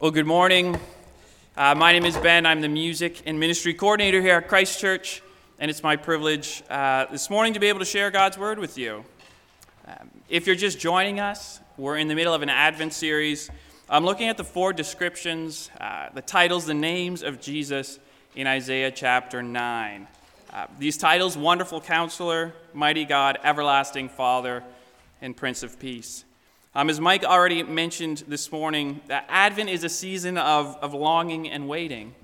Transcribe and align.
Well, 0.00 0.10
good 0.10 0.26
morning. 0.26 0.76
Uh, 1.56 1.76
my 1.76 1.92
name 1.92 2.04
is 2.04 2.16
Ben. 2.16 2.46
I'm 2.46 2.60
the 2.60 2.68
music 2.68 3.22
and 3.26 3.38
ministry 3.38 3.72
coordinator 3.72 4.20
here 4.20 4.34
at 4.38 4.48
Christ 4.48 4.80
Church, 4.80 5.22
and 5.60 5.70
it's 5.70 5.84
my 5.84 5.94
privilege 5.94 6.64
uh, 6.68 7.06
this 7.12 7.30
morning 7.30 7.54
to 7.54 7.60
be 7.60 7.68
able 7.68 7.78
to 7.78 7.84
share 7.84 8.10
God's 8.10 8.36
word 8.36 8.58
with 8.58 8.76
you. 8.76 9.04
Um, 9.86 10.10
if 10.28 10.48
you're 10.48 10.56
just 10.56 10.80
joining 10.80 11.20
us, 11.20 11.60
we're 11.76 11.96
in 11.96 12.08
the 12.08 12.16
middle 12.16 12.34
of 12.34 12.42
an 12.42 12.48
Advent 12.48 12.92
series. 12.92 13.52
I'm 13.88 14.04
looking 14.04 14.28
at 14.28 14.36
the 14.36 14.42
four 14.42 14.72
descriptions, 14.72 15.70
uh, 15.80 16.08
the 16.12 16.22
titles, 16.22 16.66
the 16.66 16.74
names 16.74 17.22
of 17.22 17.40
Jesus 17.40 18.00
in 18.34 18.48
Isaiah 18.48 18.90
chapter 18.90 19.44
9. 19.44 20.08
Uh, 20.52 20.66
these 20.76 20.96
titles 20.96 21.36
Wonderful 21.36 21.80
Counselor, 21.80 22.52
Mighty 22.72 23.04
God, 23.04 23.38
Everlasting 23.44 24.08
Father, 24.08 24.64
and 25.22 25.36
Prince 25.36 25.62
of 25.62 25.78
Peace. 25.78 26.24
Um, 26.76 26.90
as 26.90 27.00
Mike 27.00 27.22
already 27.22 27.62
mentioned 27.62 28.24
this 28.26 28.50
morning, 28.50 29.00
Advent 29.08 29.70
is 29.70 29.84
a 29.84 29.88
season 29.88 30.36
of, 30.36 30.76
of 30.82 30.92
longing 30.92 31.48
and 31.48 31.68
waiting. 31.68 32.16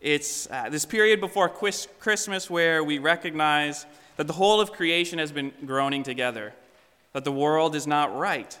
It's 0.00 0.48
uh, 0.48 0.68
this 0.68 0.84
period 0.84 1.18
before 1.18 1.48
Christmas 1.48 2.48
where 2.48 2.84
we 2.84 2.98
recognize 2.98 3.86
that 4.16 4.28
the 4.28 4.32
whole 4.34 4.60
of 4.60 4.70
creation 4.70 5.18
has 5.18 5.32
been 5.32 5.52
groaning 5.66 6.04
together, 6.04 6.52
that 7.14 7.24
the 7.24 7.32
world 7.32 7.74
is 7.74 7.88
not 7.88 8.16
right. 8.16 8.56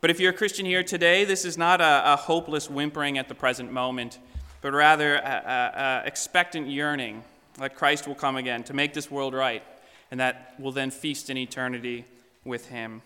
But 0.00 0.10
if 0.10 0.20
you're 0.20 0.30
a 0.30 0.36
Christian 0.36 0.64
here 0.64 0.84
today, 0.84 1.24
this 1.24 1.44
is 1.44 1.58
not 1.58 1.80
a, 1.80 2.12
a 2.12 2.16
hopeless 2.16 2.70
whimpering 2.70 3.18
at 3.18 3.28
the 3.28 3.34
present 3.34 3.72
moment, 3.72 4.20
but 4.60 4.72
rather 4.72 5.16
an 5.16 6.06
expectant 6.06 6.68
yearning 6.68 7.24
that 7.58 7.74
Christ 7.74 8.06
will 8.06 8.14
come 8.14 8.36
again 8.36 8.62
to 8.62 8.74
make 8.74 8.94
this 8.94 9.10
world 9.10 9.34
right, 9.34 9.64
and 10.12 10.20
that 10.20 10.54
we'll 10.56 10.70
then 10.70 10.92
feast 10.92 11.30
in 11.30 11.36
eternity 11.36 12.04
with 12.44 12.66
Him. 12.68 13.02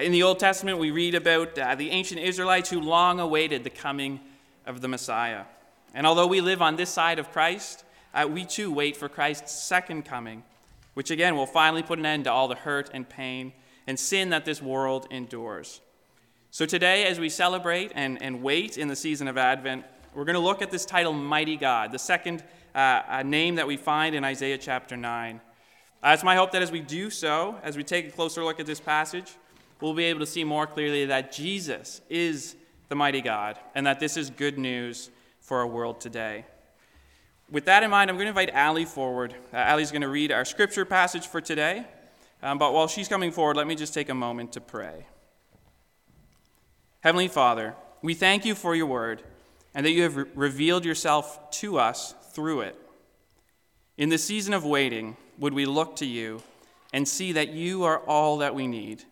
In 0.00 0.10
the 0.10 0.24
Old 0.24 0.40
Testament, 0.40 0.78
we 0.78 0.90
read 0.90 1.14
about 1.14 1.56
uh, 1.56 1.76
the 1.76 1.90
ancient 1.90 2.20
Israelites 2.20 2.68
who 2.68 2.80
long 2.80 3.20
awaited 3.20 3.62
the 3.62 3.70
coming 3.70 4.18
of 4.66 4.80
the 4.80 4.88
Messiah. 4.88 5.44
And 5.94 6.04
although 6.04 6.26
we 6.26 6.40
live 6.40 6.60
on 6.60 6.74
this 6.74 6.90
side 6.90 7.20
of 7.20 7.30
Christ, 7.30 7.84
uh, 8.12 8.26
we 8.28 8.44
too 8.44 8.72
wait 8.72 8.96
for 8.96 9.08
Christ's 9.08 9.52
second 9.52 10.04
coming, 10.04 10.42
which 10.94 11.12
again 11.12 11.36
will 11.36 11.46
finally 11.46 11.84
put 11.84 12.00
an 12.00 12.06
end 12.06 12.24
to 12.24 12.32
all 12.32 12.48
the 12.48 12.56
hurt 12.56 12.90
and 12.92 13.08
pain 13.08 13.52
and 13.86 13.96
sin 13.96 14.30
that 14.30 14.44
this 14.44 14.60
world 14.60 15.06
endures. 15.12 15.80
So 16.50 16.66
today, 16.66 17.06
as 17.06 17.20
we 17.20 17.28
celebrate 17.28 17.92
and, 17.94 18.20
and 18.20 18.42
wait 18.42 18.76
in 18.76 18.88
the 18.88 18.96
season 18.96 19.28
of 19.28 19.38
Advent, 19.38 19.84
we're 20.12 20.24
going 20.24 20.34
to 20.34 20.40
look 20.40 20.60
at 20.60 20.72
this 20.72 20.84
title, 20.84 21.12
Mighty 21.12 21.56
God, 21.56 21.92
the 21.92 22.00
second 22.00 22.42
uh, 22.74 23.22
name 23.24 23.54
that 23.54 23.68
we 23.68 23.76
find 23.76 24.16
in 24.16 24.24
Isaiah 24.24 24.58
chapter 24.58 24.96
9. 24.96 25.40
Uh, 26.02 26.10
it's 26.12 26.24
my 26.24 26.34
hope 26.34 26.50
that 26.50 26.62
as 26.62 26.72
we 26.72 26.80
do 26.80 27.10
so, 27.10 27.60
as 27.62 27.76
we 27.76 27.84
take 27.84 28.08
a 28.08 28.10
closer 28.10 28.42
look 28.42 28.58
at 28.58 28.66
this 28.66 28.80
passage, 28.80 29.36
we'll 29.80 29.94
be 29.94 30.04
able 30.04 30.20
to 30.20 30.26
see 30.26 30.44
more 30.44 30.66
clearly 30.66 31.06
that 31.06 31.32
Jesus 31.32 32.00
is 32.08 32.56
the 32.88 32.94
mighty 32.94 33.20
God 33.20 33.58
and 33.74 33.86
that 33.86 34.00
this 34.00 34.16
is 34.16 34.30
good 34.30 34.58
news 34.58 35.10
for 35.40 35.58
our 35.58 35.66
world 35.66 36.00
today. 36.00 36.44
With 37.50 37.66
that 37.66 37.82
in 37.82 37.90
mind, 37.90 38.10
I'm 38.10 38.16
going 38.16 38.24
to 38.26 38.30
invite 38.30 38.54
Ali 38.54 38.84
forward. 38.84 39.34
Uh, 39.52 39.58
Ali's 39.58 39.90
going 39.90 40.02
to 40.02 40.08
read 40.08 40.32
our 40.32 40.44
scripture 40.44 40.84
passage 40.84 41.26
for 41.26 41.40
today. 41.40 41.84
Um, 42.42 42.58
but 42.58 42.72
while 42.72 42.88
she's 42.88 43.08
coming 43.08 43.32
forward, 43.32 43.56
let 43.56 43.66
me 43.66 43.74
just 43.74 43.94
take 43.94 44.08
a 44.08 44.14
moment 44.14 44.52
to 44.52 44.60
pray. 44.60 45.06
Heavenly 47.00 47.28
Father, 47.28 47.74
we 48.02 48.14
thank 48.14 48.44
you 48.44 48.54
for 48.54 48.74
your 48.74 48.86
word 48.86 49.22
and 49.74 49.84
that 49.84 49.90
you 49.90 50.02
have 50.02 50.16
re- 50.16 50.24
revealed 50.34 50.84
yourself 50.84 51.50
to 51.52 51.78
us 51.78 52.14
through 52.32 52.60
it. 52.62 52.78
In 53.96 54.08
the 54.08 54.18
season 54.18 54.54
of 54.54 54.64
waiting, 54.64 55.16
would 55.38 55.54
we 55.54 55.66
look 55.66 55.96
to 55.96 56.06
you 56.06 56.42
and 56.92 57.06
see 57.06 57.32
that 57.32 57.50
you 57.50 57.84
are 57.84 57.98
all 58.00 58.38
that 58.38 58.54
we 58.54 58.66
need? 58.66 59.04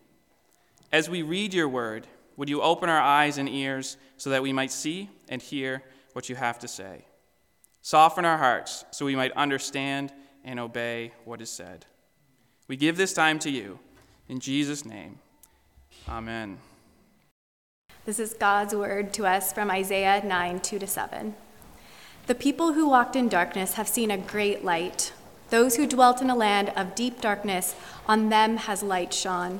As 0.93 1.09
we 1.09 1.23
read 1.23 1.55
your 1.55 1.67
word, 1.67 2.05
would 2.37 2.49
you 2.49 2.61
open 2.61 2.87
our 2.87 3.01
eyes 3.01 3.39
and 3.39 3.49
ears 3.49 3.97
so 4.17 4.29
that 4.29 4.43
we 4.43 4.53
might 4.53 4.71
see 4.71 5.09
and 5.27 5.41
hear 5.41 5.81
what 6.13 6.29
you 6.29 6.35
have 6.35 6.59
to 6.59 6.67
say? 6.67 7.05
Soften 7.81 8.25
our 8.25 8.37
hearts 8.37 8.85
so 8.91 9.03
we 9.03 9.15
might 9.15 9.31
understand 9.31 10.13
and 10.43 10.59
obey 10.59 11.11
what 11.25 11.41
is 11.41 11.49
said. 11.49 11.87
We 12.67 12.75
give 12.77 12.95
this 12.95 13.11
time 13.11 13.39
to 13.39 13.49
you. 13.49 13.79
In 14.29 14.39
Jesus' 14.39 14.85
name, 14.85 15.17
amen. 16.07 16.59
This 18.05 18.19
is 18.19 18.35
God's 18.35 18.75
word 18.75 19.13
to 19.13 19.25
us 19.25 19.51
from 19.51 19.71
Isaiah 19.71 20.23
9 20.23 20.59
2 20.59 20.77
to 20.77 20.85
7. 20.85 21.33
The 22.27 22.35
people 22.35 22.73
who 22.73 22.87
walked 22.87 23.15
in 23.15 23.29
darkness 23.29 23.73
have 23.73 23.87
seen 23.87 24.11
a 24.11 24.17
great 24.17 24.63
light. 24.63 25.11
Those 25.49 25.75
who 25.75 25.87
dwelt 25.87 26.21
in 26.21 26.29
a 26.29 26.35
land 26.35 26.71
of 26.75 26.93
deep 26.93 27.19
darkness, 27.19 27.75
on 28.05 28.29
them 28.29 28.57
has 28.57 28.83
light 28.83 29.11
shone. 29.11 29.59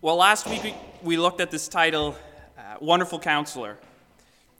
Well, 0.00 0.14
last 0.14 0.46
week 0.46 0.76
we 1.02 1.16
looked 1.16 1.40
at 1.40 1.50
this 1.50 1.66
title, 1.66 2.16
uh, 2.56 2.76
Wonderful 2.80 3.18
Counselor, 3.18 3.78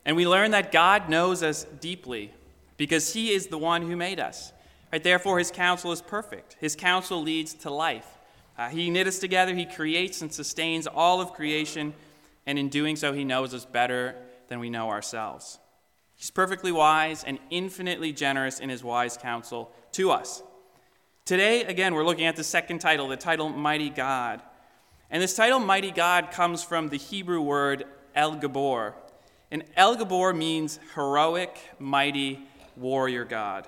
and 0.04 0.16
we 0.16 0.26
learned 0.26 0.52
that 0.52 0.72
God 0.72 1.08
knows 1.08 1.44
us 1.44 1.62
deeply 1.78 2.32
because 2.76 3.12
He 3.12 3.30
is 3.30 3.46
the 3.46 3.56
one 3.56 3.82
who 3.82 3.94
made 3.94 4.18
us. 4.18 4.52
Right? 4.92 5.00
Therefore, 5.00 5.38
His 5.38 5.52
counsel 5.52 5.92
is 5.92 6.02
perfect. 6.02 6.56
His 6.58 6.74
counsel 6.74 7.22
leads 7.22 7.54
to 7.54 7.70
life. 7.70 8.18
Uh, 8.58 8.68
he 8.68 8.90
knit 8.90 9.06
us 9.06 9.20
together, 9.20 9.54
He 9.54 9.64
creates 9.64 10.22
and 10.22 10.32
sustains 10.32 10.88
all 10.88 11.20
of 11.20 11.34
creation, 11.34 11.94
and 12.44 12.58
in 12.58 12.68
doing 12.68 12.96
so, 12.96 13.12
He 13.12 13.22
knows 13.22 13.54
us 13.54 13.64
better 13.64 14.16
than 14.48 14.58
we 14.58 14.70
know 14.70 14.88
ourselves. 14.88 15.60
He's 16.16 16.32
perfectly 16.32 16.72
wise 16.72 17.22
and 17.22 17.38
infinitely 17.50 18.12
generous 18.12 18.58
in 18.58 18.70
His 18.70 18.82
wise 18.82 19.16
counsel 19.16 19.70
to 19.92 20.10
us. 20.10 20.42
Today, 21.24 21.62
again, 21.62 21.94
we're 21.94 22.04
looking 22.04 22.26
at 22.26 22.34
the 22.34 22.42
second 22.42 22.80
title, 22.80 23.06
the 23.06 23.16
title 23.16 23.48
Mighty 23.48 23.88
God. 23.88 24.42
And 25.10 25.22
this 25.22 25.34
title, 25.34 25.58
Mighty 25.58 25.90
God, 25.90 26.30
comes 26.32 26.62
from 26.62 26.90
the 26.90 26.98
Hebrew 26.98 27.40
word 27.40 27.84
El 28.14 28.36
Gibbor. 28.36 28.92
And 29.50 29.64
El 29.74 29.96
Gibbor 29.96 30.36
means 30.36 30.78
heroic, 30.94 31.58
mighty 31.78 32.40
warrior 32.76 33.24
God. 33.24 33.66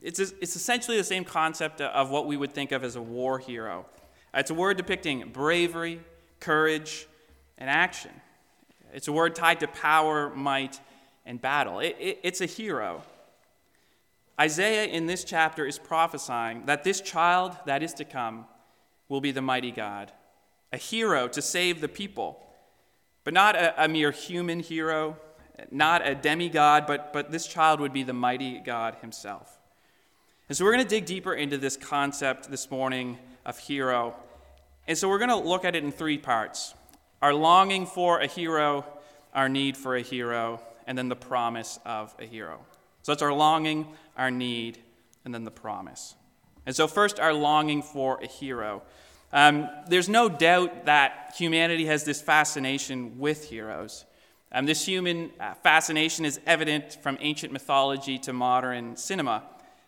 It's, 0.00 0.18
it's 0.18 0.56
essentially 0.56 0.96
the 0.96 1.04
same 1.04 1.24
concept 1.24 1.80
of 1.80 2.10
what 2.10 2.26
we 2.26 2.36
would 2.36 2.52
think 2.52 2.72
of 2.72 2.82
as 2.82 2.96
a 2.96 3.02
war 3.02 3.38
hero. 3.38 3.86
It's 4.34 4.50
a 4.50 4.54
word 4.54 4.76
depicting 4.76 5.28
bravery, 5.32 6.00
courage, 6.40 7.06
and 7.58 7.70
action. 7.70 8.10
It's 8.92 9.06
a 9.06 9.12
word 9.12 9.36
tied 9.36 9.60
to 9.60 9.68
power, 9.68 10.34
might, 10.34 10.80
and 11.24 11.40
battle. 11.40 11.78
It, 11.78 11.96
it, 12.00 12.18
it's 12.24 12.40
a 12.40 12.46
hero. 12.46 13.02
Isaiah 14.40 14.86
in 14.86 15.06
this 15.06 15.22
chapter 15.22 15.64
is 15.64 15.78
prophesying 15.78 16.66
that 16.66 16.82
this 16.82 17.00
child 17.00 17.56
that 17.66 17.84
is 17.84 17.94
to 17.94 18.04
come 18.04 18.46
will 19.08 19.20
be 19.20 19.30
the 19.30 19.42
mighty 19.42 19.70
God 19.70 20.10
a 20.72 20.76
hero 20.76 21.28
to 21.28 21.42
save 21.42 21.80
the 21.80 21.88
people, 21.88 22.44
but 23.24 23.34
not 23.34 23.56
a, 23.56 23.84
a 23.84 23.88
mere 23.88 24.10
human 24.10 24.60
hero, 24.60 25.16
not 25.70 26.06
a 26.06 26.14
demigod, 26.14 26.86
but, 26.86 27.12
but 27.12 27.30
this 27.30 27.46
child 27.46 27.80
would 27.80 27.92
be 27.92 28.02
the 28.02 28.12
mighty 28.12 28.58
God 28.58 28.96
himself. 29.00 29.58
And 30.48 30.56
so 30.56 30.64
we're 30.64 30.72
going 30.72 30.84
to 30.84 30.88
dig 30.88 31.06
deeper 31.06 31.34
into 31.34 31.58
this 31.58 31.76
concept 31.76 32.50
this 32.50 32.70
morning 32.70 33.18
of 33.44 33.58
hero. 33.58 34.14
And 34.86 34.98
so 34.98 35.08
we're 35.08 35.18
going 35.18 35.30
to 35.30 35.36
look 35.36 35.64
at 35.64 35.76
it 35.76 35.84
in 35.84 35.92
three 35.92 36.18
parts 36.18 36.74
our 37.20 37.32
longing 37.32 37.86
for 37.86 38.18
a 38.18 38.26
hero, 38.26 38.84
our 39.32 39.48
need 39.48 39.76
for 39.76 39.94
a 39.94 40.02
hero, 40.02 40.60
and 40.88 40.98
then 40.98 41.08
the 41.08 41.16
promise 41.16 41.78
of 41.84 42.14
a 42.18 42.26
hero. 42.26 42.58
So 43.02 43.12
that's 43.12 43.22
our 43.22 43.32
longing, 43.32 43.86
our 44.16 44.30
need, 44.30 44.78
and 45.24 45.32
then 45.32 45.44
the 45.44 45.50
promise. 45.50 46.16
And 46.66 46.74
so, 46.74 46.86
first, 46.86 47.18
our 47.18 47.32
longing 47.32 47.82
for 47.82 48.18
a 48.22 48.26
hero. 48.26 48.82
Um, 49.32 49.68
there's 49.88 50.08
no 50.08 50.28
doubt 50.28 50.84
that 50.84 51.34
humanity 51.36 51.86
has 51.86 52.04
this 52.04 52.20
fascination 52.20 53.18
with 53.18 53.48
heroes. 53.48 54.04
Um, 54.52 54.66
this 54.66 54.84
human 54.84 55.30
uh, 55.40 55.54
fascination 55.54 56.26
is 56.26 56.38
evident 56.46 56.98
from 57.02 57.16
ancient 57.20 57.52
mythology 57.52 58.18
to 58.18 58.34
modern 58.34 58.96
cinema. 58.96 59.44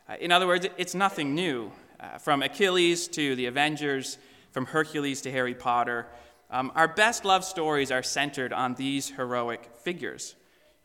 Uh, 0.09 0.15
in 0.19 0.33
other 0.33 0.47
words, 0.47 0.67
it's 0.79 0.95
nothing 0.95 1.35
new. 1.35 1.71
Uh, 2.01 2.19
from 2.19 2.43
Achilles 2.43 3.07
to 3.09 3.37
the 3.37 3.47
Avengers, 3.47 4.17
from 4.53 4.67
Hercules 4.67 5.21
to 5.23 5.31
Harry 5.31 5.55
Potter, 5.55 6.07
um, 6.51 6.73
our 6.75 6.89
best 6.89 7.25
love 7.25 7.45
stories 7.45 7.91
are 7.91 8.03
centered 8.03 8.53
on 8.53 8.75
these 8.75 9.11
heroic 9.11 9.71
figures. 9.83 10.35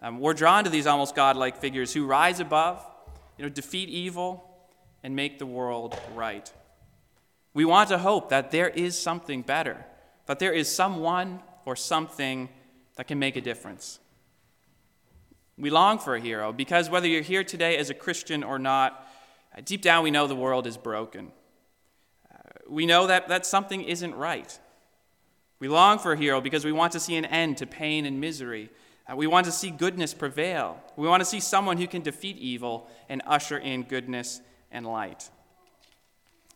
Um, 0.02 0.20
we're 0.20 0.34
drawn 0.34 0.64
to 0.64 0.70
these 0.70 0.88
almost 0.88 1.16
godlike 1.16 1.58
figures 1.58 1.94
who 1.94 2.06
rise 2.06 2.40
above, 2.40 2.86
you 3.38 3.44
know, 3.44 3.50
defeat 3.50 3.90
evil, 3.90 4.46
and 5.04 5.16
make 5.16 5.40
the 5.40 5.46
world 5.46 5.98
right. 6.16 6.52
We 7.60 7.66
want 7.66 7.90
to 7.90 7.98
hope 7.98 8.30
that 8.30 8.52
there 8.52 8.70
is 8.70 8.98
something 8.98 9.42
better, 9.42 9.86
that 10.28 10.40
there 10.40 10.54
is 10.54 10.74
someone 10.74 11.42
or 11.66 11.76
something 11.76 12.48
that 12.96 13.08
can 13.08 13.20
make 13.20 13.36
a 13.36 13.42
difference. 13.42 14.00
We 15.58 15.70
long 15.70 16.00
for 16.00 16.16
a 16.16 16.22
hero 16.22 16.54
because 16.54 16.90
whether 16.90 17.06
you're 17.06 17.22
here 17.22 17.44
today 17.44 17.76
as 17.76 17.90
a 17.90 17.94
Christian 17.94 18.46
or 18.46 18.60
not, 18.60 19.06
uh, 19.54 19.60
deep 19.66 19.82
down 19.82 20.06
we 20.06 20.10
know 20.10 20.26
the 20.26 20.38
world 20.38 20.68
is 20.68 20.78
broken. 20.78 21.34
Uh, 22.34 22.38
we 22.70 22.86
know 22.86 23.08
that, 23.08 23.28
that 23.28 23.46
something 23.46 23.82
isn't 23.82 24.16
right. 24.16 24.58
We 25.60 25.68
long 25.68 26.00
for 26.00 26.14
a 26.14 26.18
hero 26.18 26.40
because 26.40 26.64
we 26.64 26.72
want 26.72 26.94
to 26.94 27.00
see 27.02 27.18
an 27.18 27.26
end 27.26 27.58
to 27.58 27.68
pain 27.68 28.06
and 28.06 28.22
misery. 28.22 28.70
Uh, 29.06 29.18
we 29.18 29.28
want 29.28 29.48
to 29.48 29.52
see 29.52 29.70
goodness 29.70 30.14
prevail. 30.14 30.82
We 30.96 31.10
want 31.10 31.20
to 31.20 31.26
see 31.26 31.42
someone 31.42 31.78
who 31.78 31.88
can 31.88 32.04
defeat 32.04 32.38
evil 32.38 32.88
and 33.10 33.22
usher 33.28 33.58
in 33.58 33.84
goodness 33.84 34.40
and 34.72 34.88
light. 34.88 35.30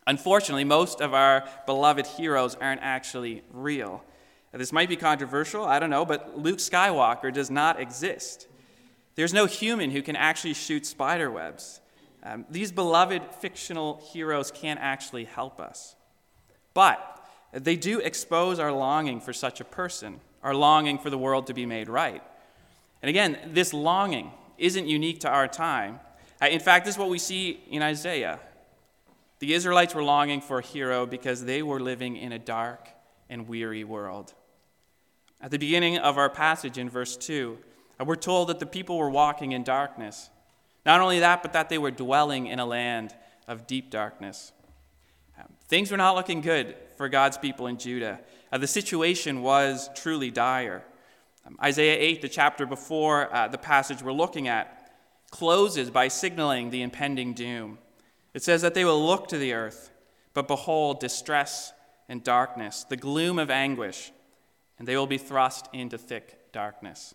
Unfortunately, 0.06 0.64
most 0.64 1.00
of 1.00 1.14
our 1.14 1.48
beloved 1.66 2.06
heroes 2.06 2.54
aren't 2.60 2.82
actually 2.82 3.42
real. 3.52 4.02
This 4.52 4.72
might 4.72 4.88
be 4.88 4.96
controversial, 4.96 5.64
I 5.64 5.78
don't 5.78 5.90
know, 5.90 6.04
but 6.04 6.38
Luke 6.38 6.58
Skywalker 6.58 7.32
does 7.32 7.50
not 7.50 7.80
exist. 7.80 8.46
There's 9.16 9.32
no 9.32 9.46
human 9.46 9.90
who 9.90 10.02
can 10.02 10.16
actually 10.16 10.54
shoot 10.54 10.86
spider 10.86 11.30
webs. 11.30 11.80
Um, 12.22 12.46
these 12.48 12.70
beloved 12.70 13.22
fictional 13.40 14.02
heroes 14.12 14.50
can't 14.50 14.80
actually 14.80 15.24
help 15.24 15.60
us. 15.60 15.96
But 16.72 17.10
they 17.52 17.76
do 17.76 18.00
expose 18.00 18.58
our 18.58 18.72
longing 18.72 19.20
for 19.20 19.32
such 19.32 19.60
a 19.60 19.64
person, 19.64 20.20
our 20.42 20.54
longing 20.54 20.98
for 20.98 21.10
the 21.10 21.18
world 21.18 21.46
to 21.48 21.54
be 21.54 21.66
made 21.66 21.88
right. 21.88 22.22
And 23.02 23.08
again, 23.08 23.38
this 23.52 23.72
longing 23.72 24.32
isn't 24.58 24.86
unique 24.86 25.20
to 25.20 25.28
our 25.28 25.48
time. 25.48 26.00
Uh, 26.40 26.46
in 26.46 26.60
fact, 26.60 26.84
this 26.84 26.94
is 26.94 26.98
what 26.98 27.10
we 27.10 27.18
see 27.18 27.62
in 27.70 27.82
Isaiah. 27.82 28.40
The 29.40 29.52
Israelites 29.54 29.94
were 29.94 30.02
longing 30.02 30.40
for 30.40 30.58
a 30.58 30.62
hero 30.62 31.06
because 31.06 31.44
they 31.44 31.62
were 31.62 31.80
living 31.80 32.16
in 32.16 32.32
a 32.32 32.38
dark 32.38 32.88
and 33.28 33.48
weary 33.48 33.84
world. 33.84 34.34
At 35.40 35.50
the 35.50 35.58
beginning 35.58 35.98
of 35.98 36.16
our 36.16 36.30
passage 36.30 36.78
in 36.78 36.88
verse 36.88 37.16
2, 37.16 37.58
uh, 38.00 38.04
we're 38.04 38.16
told 38.16 38.48
that 38.48 38.60
the 38.60 38.66
people 38.66 38.96
were 38.96 39.10
walking 39.10 39.52
in 39.52 39.62
darkness. 39.62 40.30
Not 40.86 41.00
only 41.00 41.20
that, 41.20 41.42
but 41.42 41.52
that 41.52 41.68
they 41.68 41.78
were 41.78 41.90
dwelling 41.90 42.46
in 42.46 42.58
a 42.58 42.66
land 42.66 43.14
of 43.46 43.66
deep 43.66 43.90
darkness. 43.90 44.52
Um, 45.38 45.48
things 45.68 45.90
were 45.90 45.96
not 45.96 46.14
looking 46.14 46.40
good 46.40 46.76
for 46.96 47.08
God's 47.08 47.36
people 47.36 47.66
in 47.66 47.76
Judah. 47.76 48.20
Uh, 48.52 48.58
the 48.58 48.66
situation 48.66 49.42
was 49.42 49.90
truly 49.94 50.30
dire. 50.30 50.84
Um, 51.46 51.58
Isaiah 51.62 51.98
8, 51.98 52.22
the 52.22 52.28
chapter 52.28 52.66
before 52.66 53.34
uh, 53.34 53.48
the 53.48 53.58
passage 53.58 54.02
we're 54.02 54.12
looking 54.12 54.48
at, 54.48 54.92
closes 55.30 55.90
by 55.90 56.08
signaling 56.08 56.70
the 56.70 56.82
impending 56.82 57.34
doom. 57.34 57.78
It 58.34 58.42
says 58.42 58.62
that 58.62 58.74
they 58.74 58.84
will 58.84 59.04
look 59.04 59.28
to 59.28 59.38
the 59.38 59.52
earth, 59.52 59.90
but 60.34 60.48
behold 60.48 61.00
distress 61.00 61.72
and 62.08 62.22
darkness, 62.22 62.84
the 62.84 62.96
gloom 62.96 63.38
of 63.38 63.50
anguish, 63.50 64.12
and 64.78 64.86
they 64.86 64.96
will 64.96 65.06
be 65.06 65.18
thrust 65.18 65.68
into 65.72 65.96
thick 65.96 66.52
darkness. 66.52 67.14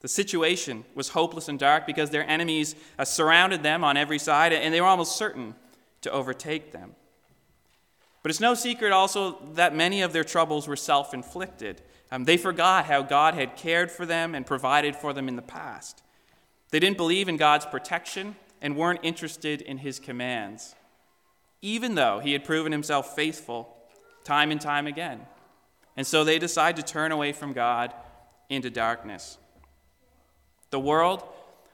The 0.00 0.08
situation 0.08 0.84
was 0.94 1.10
hopeless 1.10 1.48
and 1.48 1.58
dark 1.58 1.86
because 1.86 2.10
their 2.10 2.28
enemies 2.28 2.74
uh, 2.98 3.04
surrounded 3.04 3.62
them 3.62 3.82
on 3.82 3.96
every 3.96 4.18
side, 4.18 4.52
and 4.52 4.74
they 4.74 4.80
were 4.80 4.86
almost 4.86 5.16
certain 5.16 5.54
to 6.02 6.10
overtake 6.10 6.72
them. 6.72 6.94
But 8.22 8.30
it's 8.30 8.40
no 8.40 8.54
secret 8.54 8.92
also 8.92 9.38
that 9.54 9.74
many 9.74 10.02
of 10.02 10.12
their 10.12 10.24
troubles 10.24 10.66
were 10.66 10.76
self 10.76 11.14
inflicted. 11.14 11.80
Um, 12.10 12.24
they 12.24 12.36
forgot 12.36 12.84
how 12.84 13.02
God 13.02 13.34
had 13.34 13.56
cared 13.56 13.90
for 13.90 14.04
them 14.04 14.34
and 14.34 14.44
provided 14.44 14.96
for 14.96 15.12
them 15.12 15.28
in 15.28 15.36
the 15.36 15.42
past. 15.42 16.02
They 16.70 16.80
didn't 16.80 16.96
believe 16.96 17.28
in 17.28 17.36
God's 17.36 17.66
protection 17.66 18.36
and 18.60 18.76
weren't 18.76 19.00
interested 19.02 19.60
in 19.62 19.78
his 19.78 19.98
commands, 19.98 20.74
even 21.62 21.94
though 21.94 22.20
he 22.20 22.32
had 22.32 22.44
proven 22.44 22.72
himself 22.72 23.14
faithful 23.14 23.76
time 24.24 24.50
and 24.50 24.60
time 24.60 24.86
again. 24.86 25.20
And 25.96 26.06
so 26.06 26.24
they 26.24 26.38
decide 26.38 26.76
to 26.76 26.82
turn 26.82 27.12
away 27.12 27.32
from 27.32 27.52
God 27.52 27.92
into 28.48 28.70
darkness. 28.70 29.38
The 30.70 30.80
world, 30.80 31.22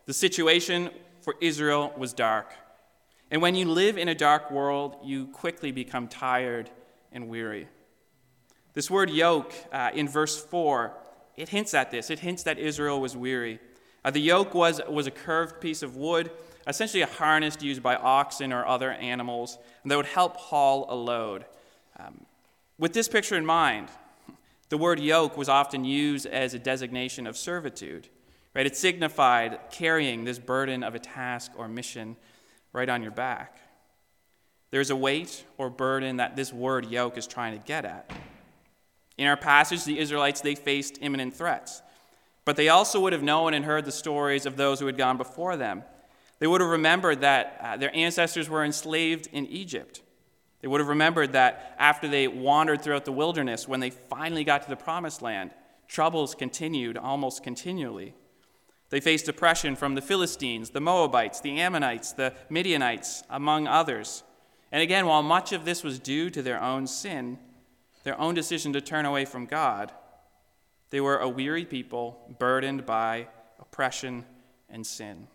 the 0.06 0.12
situation 0.12 0.90
for 1.22 1.34
Israel 1.40 1.92
was 1.96 2.12
dark. 2.12 2.52
And 3.30 3.40
when 3.40 3.54
you 3.54 3.66
live 3.66 3.96
in 3.96 4.08
a 4.08 4.14
dark 4.14 4.50
world, 4.50 4.96
you 5.02 5.26
quickly 5.28 5.72
become 5.72 6.06
tired 6.06 6.70
and 7.10 7.28
weary. 7.28 7.68
This 8.74 8.90
word 8.90 9.10
yoke 9.10 9.52
uh, 9.72 9.90
in 9.94 10.08
verse 10.08 10.42
4, 10.44 10.92
it 11.36 11.48
hints 11.48 11.74
at 11.74 11.90
this. 11.90 12.10
It 12.10 12.20
hints 12.20 12.42
that 12.42 12.58
Israel 12.58 13.00
was 13.00 13.16
weary. 13.16 13.58
Uh, 14.04 14.10
the 14.10 14.20
yoke 14.20 14.54
was, 14.54 14.80
was 14.88 15.06
a 15.06 15.10
curved 15.10 15.60
piece 15.60 15.82
of 15.82 15.96
wood, 15.96 16.30
essentially 16.66 17.02
a 17.02 17.06
harness 17.06 17.56
used 17.60 17.82
by 17.82 17.96
oxen 17.96 18.52
or 18.52 18.66
other 18.66 18.92
animals, 18.92 19.58
that 19.84 19.96
would 19.96 20.06
help 20.06 20.36
haul 20.36 20.86
a 20.88 20.94
load. 20.94 21.44
Um, 21.98 22.24
with 22.78 22.92
this 22.92 23.08
picture 23.08 23.36
in 23.36 23.46
mind, 23.46 23.88
the 24.68 24.78
word 24.78 25.00
yoke 25.00 25.36
was 25.36 25.48
often 25.48 25.84
used 25.84 26.26
as 26.26 26.54
a 26.54 26.58
designation 26.58 27.26
of 27.26 27.36
servitude. 27.36 28.08
Right? 28.54 28.66
It 28.66 28.76
signified 28.76 29.58
carrying 29.70 30.24
this 30.24 30.38
burden 30.38 30.82
of 30.82 30.94
a 30.94 30.98
task 30.98 31.52
or 31.56 31.68
mission 31.68 32.16
right 32.72 32.88
on 32.88 33.02
your 33.02 33.10
back. 33.10 33.58
There's 34.70 34.90
a 34.90 34.96
weight 34.96 35.44
or 35.58 35.70
burden 35.70 36.16
that 36.16 36.36
this 36.36 36.52
word 36.52 36.86
yoke 36.86 37.18
is 37.18 37.26
trying 37.26 37.58
to 37.58 37.66
get 37.66 37.84
at. 37.84 38.10
In 39.18 39.26
our 39.26 39.36
passage, 39.36 39.84
the 39.84 39.98
Israelites, 39.98 40.40
they 40.40 40.54
faced 40.54 40.98
imminent 41.00 41.34
threats. 41.34 41.82
But 42.44 42.56
they 42.56 42.68
also 42.68 42.98
would 43.00 43.12
have 43.12 43.22
known 43.22 43.54
and 43.54 43.64
heard 43.64 43.84
the 43.84 43.92
stories 43.92 44.46
of 44.46 44.56
those 44.56 44.80
who 44.80 44.86
had 44.86 44.96
gone 44.96 45.16
before 45.16 45.56
them. 45.56 45.84
They 46.42 46.48
would 46.48 46.60
have 46.60 46.70
remembered 46.70 47.20
that 47.20 47.56
uh, 47.60 47.76
their 47.76 47.94
ancestors 47.94 48.48
were 48.48 48.64
enslaved 48.64 49.28
in 49.30 49.46
Egypt. 49.46 50.02
They 50.60 50.66
would 50.66 50.80
have 50.80 50.88
remembered 50.88 51.34
that 51.34 51.76
after 51.78 52.08
they 52.08 52.26
wandered 52.26 52.82
throughout 52.82 53.04
the 53.04 53.12
wilderness, 53.12 53.68
when 53.68 53.78
they 53.78 53.90
finally 53.90 54.42
got 54.42 54.64
to 54.64 54.68
the 54.68 54.74
promised 54.74 55.22
land, 55.22 55.52
troubles 55.86 56.34
continued 56.34 56.98
almost 56.98 57.44
continually. 57.44 58.14
They 58.90 58.98
faced 58.98 59.28
oppression 59.28 59.76
from 59.76 59.94
the 59.94 60.02
Philistines, 60.02 60.70
the 60.70 60.80
Moabites, 60.80 61.40
the 61.40 61.60
Ammonites, 61.60 62.10
the 62.10 62.34
Midianites, 62.50 63.22
among 63.30 63.68
others. 63.68 64.24
And 64.72 64.82
again, 64.82 65.06
while 65.06 65.22
much 65.22 65.52
of 65.52 65.64
this 65.64 65.84
was 65.84 66.00
due 66.00 66.28
to 66.30 66.42
their 66.42 66.60
own 66.60 66.88
sin, 66.88 67.38
their 68.02 68.20
own 68.20 68.34
decision 68.34 68.72
to 68.72 68.80
turn 68.80 69.06
away 69.06 69.26
from 69.26 69.46
God, 69.46 69.92
they 70.90 71.00
were 71.00 71.18
a 71.18 71.28
weary 71.28 71.64
people 71.64 72.34
burdened 72.40 72.84
by 72.84 73.28
oppression 73.60 74.24
and 74.68 74.84
sin. 74.84 75.28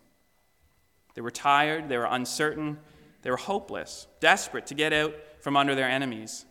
They 1.18 1.22
were 1.22 1.32
tired, 1.32 1.90
they 1.90 1.98
were 1.98 2.06
uncertain, 2.06 2.78
they 3.24 3.32
were 3.32 3.38
hopeless, 3.38 4.06
desperate 4.20 4.68
to 4.68 4.76
get 4.76 4.94
out 4.94 5.16
from 5.42 5.58
under 5.58 5.74
their 5.74 5.90
enemies. 5.90 6.46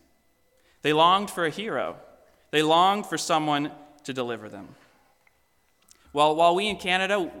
They 0.81 0.91
longed 0.91 1.31
for 1.31 1.45
a 1.45 1.49
hero, 1.49 1.95
they 2.51 2.61
longed 2.61 3.05
for 3.05 3.17
someone 3.17 3.71
to 4.03 4.11
deliver 4.11 4.49
them. 4.49 4.75
Well, 6.11 6.35
while 6.35 6.53
we 6.53 6.67
in 6.67 6.75
Canada, 6.75 7.31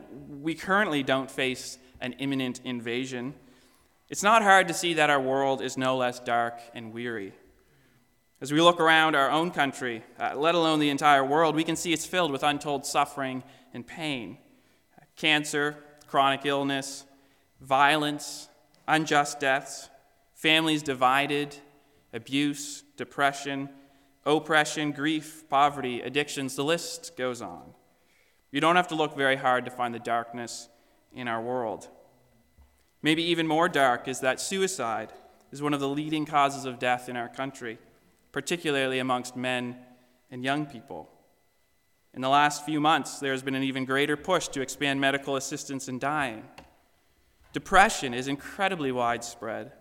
we 0.41 0.55
currently 0.55 1.03
don't 1.03 1.29
face 1.29 1.77
an 1.99 2.13
imminent 2.13 2.61
invasion, 2.63 3.33
it's 4.07 4.23
not 4.23 4.41
hard 4.41 4.69
to 4.69 4.73
see 4.73 4.93
that 4.93 5.09
our 5.09 5.19
world 5.19 5.61
is 5.61 5.77
no 5.77 5.97
less 5.97 6.21
dark 6.21 6.61
and 6.73 6.93
weary. 6.93 7.33
As 8.39 8.53
we 8.53 8.61
look 8.61 8.79
around 8.79 9.17
our 9.17 9.29
own 9.29 9.51
country, 9.51 10.01
uh, 10.17 10.31
let 10.37 10.55
alone 10.55 10.79
the 10.79 10.89
entire 10.89 11.25
world, 11.25 11.57
we 11.57 11.65
can 11.65 11.75
see 11.75 11.91
it's 11.91 12.05
filled 12.05 12.31
with 12.31 12.43
untold 12.43 12.85
suffering 12.85 13.43
and 13.73 13.85
pain 13.85 14.37
cancer, 15.17 15.75
chronic 16.07 16.45
illness, 16.45 17.03
violence, 17.61 18.49
unjust 18.87 19.39
deaths, 19.39 19.89
families 20.33 20.83
divided, 20.83 21.55
abuse, 22.13 22.83
depression, 22.95 23.69
oppression, 24.25 24.91
grief, 24.91 25.43
poverty, 25.49 26.01
addictions, 26.01 26.55
the 26.55 26.63
list 26.63 27.15
goes 27.17 27.41
on. 27.41 27.73
You 28.51 28.61
don't 28.61 28.75
have 28.75 28.87
to 28.89 28.95
look 28.95 29.15
very 29.15 29.35
hard 29.35 29.65
to 29.65 29.71
find 29.71 29.93
the 29.93 29.99
darkness 29.99 30.69
in 31.13 31.27
our 31.27 31.41
world. 31.41 31.89
Maybe 33.01 33.23
even 33.23 33.47
more 33.47 33.69
dark 33.69 34.07
is 34.07 34.19
that 34.21 34.41
suicide 34.41 35.13
is 35.51 35.61
one 35.61 35.73
of 35.73 35.79
the 35.79 35.87
leading 35.87 36.25
causes 36.25 36.65
of 36.65 36.79
death 36.79 37.09
in 37.09 37.15
our 37.15 37.29
country, 37.29 37.77
particularly 38.31 38.99
amongst 38.99 39.35
men 39.35 39.77
and 40.29 40.43
young 40.43 40.65
people. 40.65 41.09
In 42.13 42.21
the 42.21 42.29
last 42.29 42.65
few 42.65 42.79
months, 42.79 43.19
there 43.19 43.31
has 43.31 43.43
been 43.43 43.55
an 43.55 43.63
even 43.63 43.85
greater 43.85 44.17
push 44.17 44.47
to 44.49 44.61
expand 44.61 44.99
medical 44.99 45.35
assistance 45.35 45.87
in 45.87 45.99
dying. 45.99 46.43
Depression 47.57 48.13
is 48.13 48.27
incredibly 48.27 48.91
widespread. 48.91 49.71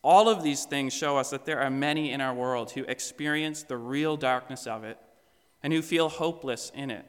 All 0.00 0.28
of 0.28 0.44
these 0.44 0.64
things 0.64 0.92
show 0.92 1.16
us 1.16 1.30
that 1.30 1.44
there 1.44 1.58
are 1.58 1.70
many 1.70 2.12
in 2.12 2.20
our 2.20 2.32
world 2.32 2.70
who 2.70 2.84
experience 2.84 3.64
the 3.64 3.76
real 3.76 4.16
darkness 4.16 4.68
of 4.68 4.84
it 4.84 4.96
and 5.60 5.72
who 5.72 5.82
feel 5.82 6.08
hopeless 6.08 6.70
in 6.72 6.92
it. 6.92 7.04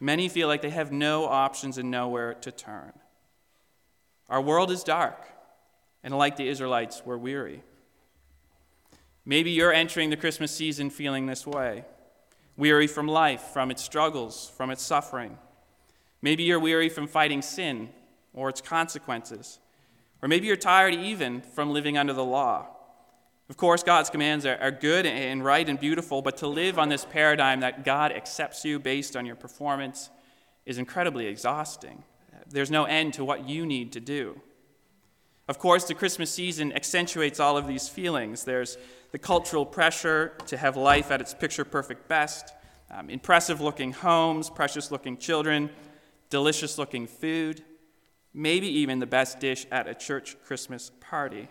Many 0.00 0.28
feel 0.28 0.48
like 0.48 0.60
they 0.60 0.68
have 0.68 0.92
no 0.92 1.24
options 1.24 1.78
and 1.78 1.90
nowhere 1.90 2.34
to 2.34 2.52
turn. 2.52 2.92
Our 4.28 4.42
world 4.42 4.70
is 4.70 4.84
dark, 4.84 5.26
and 6.02 6.14
like 6.14 6.36
the 6.36 6.46
Israelites, 6.46 7.00
we're 7.06 7.16
weary. 7.16 7.62
Maybe 9.24 9.50
you're 9.50 9.72
entering 9.72 10.10
the 10.10 10.18
Christmas 10.18 10.54
season 10.54 10.90
feeling 10.90 11.24
this 11.24 11.46
way 11.46 11.86
weary 12.54 12.86
from 12.86 13.08
life, 13.08 13.40
from 13.54 13.70
its 13.70 13.82
struggles, 13.82 14.52
from 14.58 14.70
its 14.70 14.82
suffering. 14.82 15.38
Maybe 16.24 16.44
you're 16.44 16.58
weary 16.58 16.88
from 16.88 17.06
fighting 17.06 17.42
sin 17.42 17.90
or 18.32 18.48
its 18.48 18.62
consequences. 18.62 19.58
Or 20.22 20.28
maybe 20.28 20.46
you're 20.46 20.56
tired 20.56 20.94
even 20.94 21.42
from 21.42 21.70
living 21.70 21.98
under 21.98 22.14
the 22.14 22.24
law. 22.24 22.66
Of 23.50 23.58
course, 23.58 23.82
God's 23.82 24.08
commands 24.08 24.46
are, 24.46 24.70
good 24.70 25.04
and 25.04 25.44
right 25.44 25.68
and 25.68 25.78
beautiful, 25.78 26.22
but 26.22 26.38
to 26.38 26.46
live 26.46 26.78
on 26.78 26.88
this 26.88 27.04
paradigm 27.04 27.60
that 27.60 27.84
God 27.84 28.10
accepts 28.10 28.64
you 28.64 28.78
based 28.78 29.16
on 29.16 29.26
your 29.26 29.36
performance 29.36 30.08
is 30.64 30.78
incredibly 30.78 31.26
exhausting. 31.26 32.02
There's 32.48 32.70
no 32.70 32.84
end 32.84 33.12
to 33.14 33.24
what 33.24 33.46
you 33.46 33.66
need 33.66 33.92
to 33.92 34.00
do. 34.00 34.40
Of 35.46 35.58
course, 35.58 35.84
the 35.84 35.94
Christmas 35.94 36.30
season 36.30 36.72
accentuates 36.72 37.38
all 37.38 37.58
of 37.58 37.66
these 37.66 37.86
feelings. 37.86 38.44
There's 38.44 38.78
the 39.12 39.18
cultural 39.18 39.66
pressure 39.66 40.32
to 40.46 40.56
have 40.56 40.78
life 40.78 41.10
at 41.10 41.20
its 41.20 41.34
picture 41.34 41.66
perfect 41.66 42.08
best, 42.08 42.54
um, 42.90 43.10
impressive 43.10 43.60
looking 43.60 43.92
homes, 43.92 44.48
precious 44.48 44.90
looking 44.90 45.18
children, 45.18 45.68
delicious 46.34 46.78
looking 46.78 47.06
food, 47.06 47.62
maybe 48.32 48.66
even 48.66 48.98
the 48.98 49.06
best 49.06 49.38
dish 49.38 49.66
at 49.70 49.86
a 49.86 49.94
church 49.94 50.36
Christmas 50.44 50.90
party. 50.98 51.46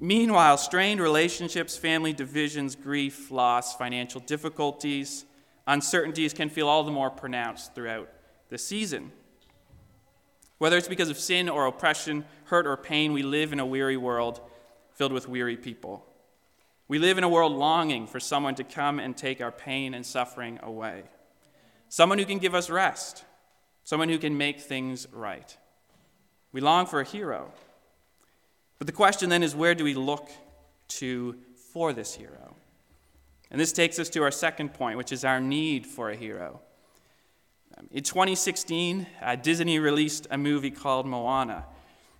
Meanwhile, 0.00 0.58
strained 0.58 1.00
relationships, 1.00 1.76
family 1.76 2.12
divisions, 2.12 2.74
grief, 2.74 3.30
loss, 3.30 3.76
financial 3.76 4.20
difficulties, 4.20 5.26
uncertainties 5.64 6.34
can 6.34 6.48
feel 6.50 6.66
all 6.66 6.82
the 6.82 6.90
more 6.90 7.08
pronounced 7.08 7.72
throughout 7.76 8.08
the 8.48 8.58
season. 8.58 9.12
Whether 10.58 10.76
it's 10.76 10.88
because 10.88 11.08
of 11.08 11.16
sin 11.16 11.48
or 11.48 11.66
oppression, 11.66 12.24
hurt 12.46 12.66
or 12.66 12.76
pain, 12.76 13.12
we 13.12 13.22
live 13.22 13.52
in 13.52 13.60
a 13.60 13.66
weary 13.66 13.96
world 13.96 14.40
filled 14.94 15.12
with 15.12 15.28
weary 15.28 15.56
people. 15.56 16.04
We 16.88 16.98
live 16.98 17.16
in 17.16 17.22
a 17.22 17.28
world 17.28 17.52
longing 17.52 18.08
for 18.08 18.18
someone 18.18 18.56
to 18.56 18.64
come 18.64 18.98
and 18.98 19.16
take 19.16 19.40
our 19.40 19.52
pain 19.52 19.94
and 19.94 20.04
suffering 20.04 20.58
away. 20.64 21.04
Someone 21.94 22.18
who 22.18 22.24
can 22.24 22.38
give 22.38 22.56
us 22.56 22.70
rest, 22.70 23.22
someone 23.84 24.08
who 24.08 24.18
can 24.18 24.36
make 24.36 24.60
things 24.60 25.06
right. 25.12 25.56
We 26.50 26.60
long 26.60 26.86
for 26.86 27.00
a 27.00 27.04
hero. 27.04 27.52
But 28.78 28.88
the 28.88 28.92
question 28.92 29.28
then 29.28 29.44
is 29.44 29.54
where 29.54 29.76
do 29.76 29.84
we 29.84 29.94
look 29.94 30.28
to 30.88 31.36
for 31.72 31.92
this 31.92 32.12
hero? 32.12 32.56
And 33.48 33.60
this 33.60 33.70
takes 33.70 34.00
us 34.00 34.08
to 34.08 34.24
our 34.24 34.32
second 34.32 34.74
point, 34.74 34.98
which 34.98 35.12
is 35.12 35.24
our 35.24 35.40
need 35.40 35.86
for 35.86 36.10
a 36.10 36.16
hero. 36.16 36.60
Um, 37.78 37.86
in 37.92 38.02
2016, 38.02 39.06
uh, 39.22 39.36
Disney 39.36 39.78
released 39.78 40.26
a 40.32 40.36
movie 40.36 40.72
called 40.72 41.06
Moana. 41.06 41.64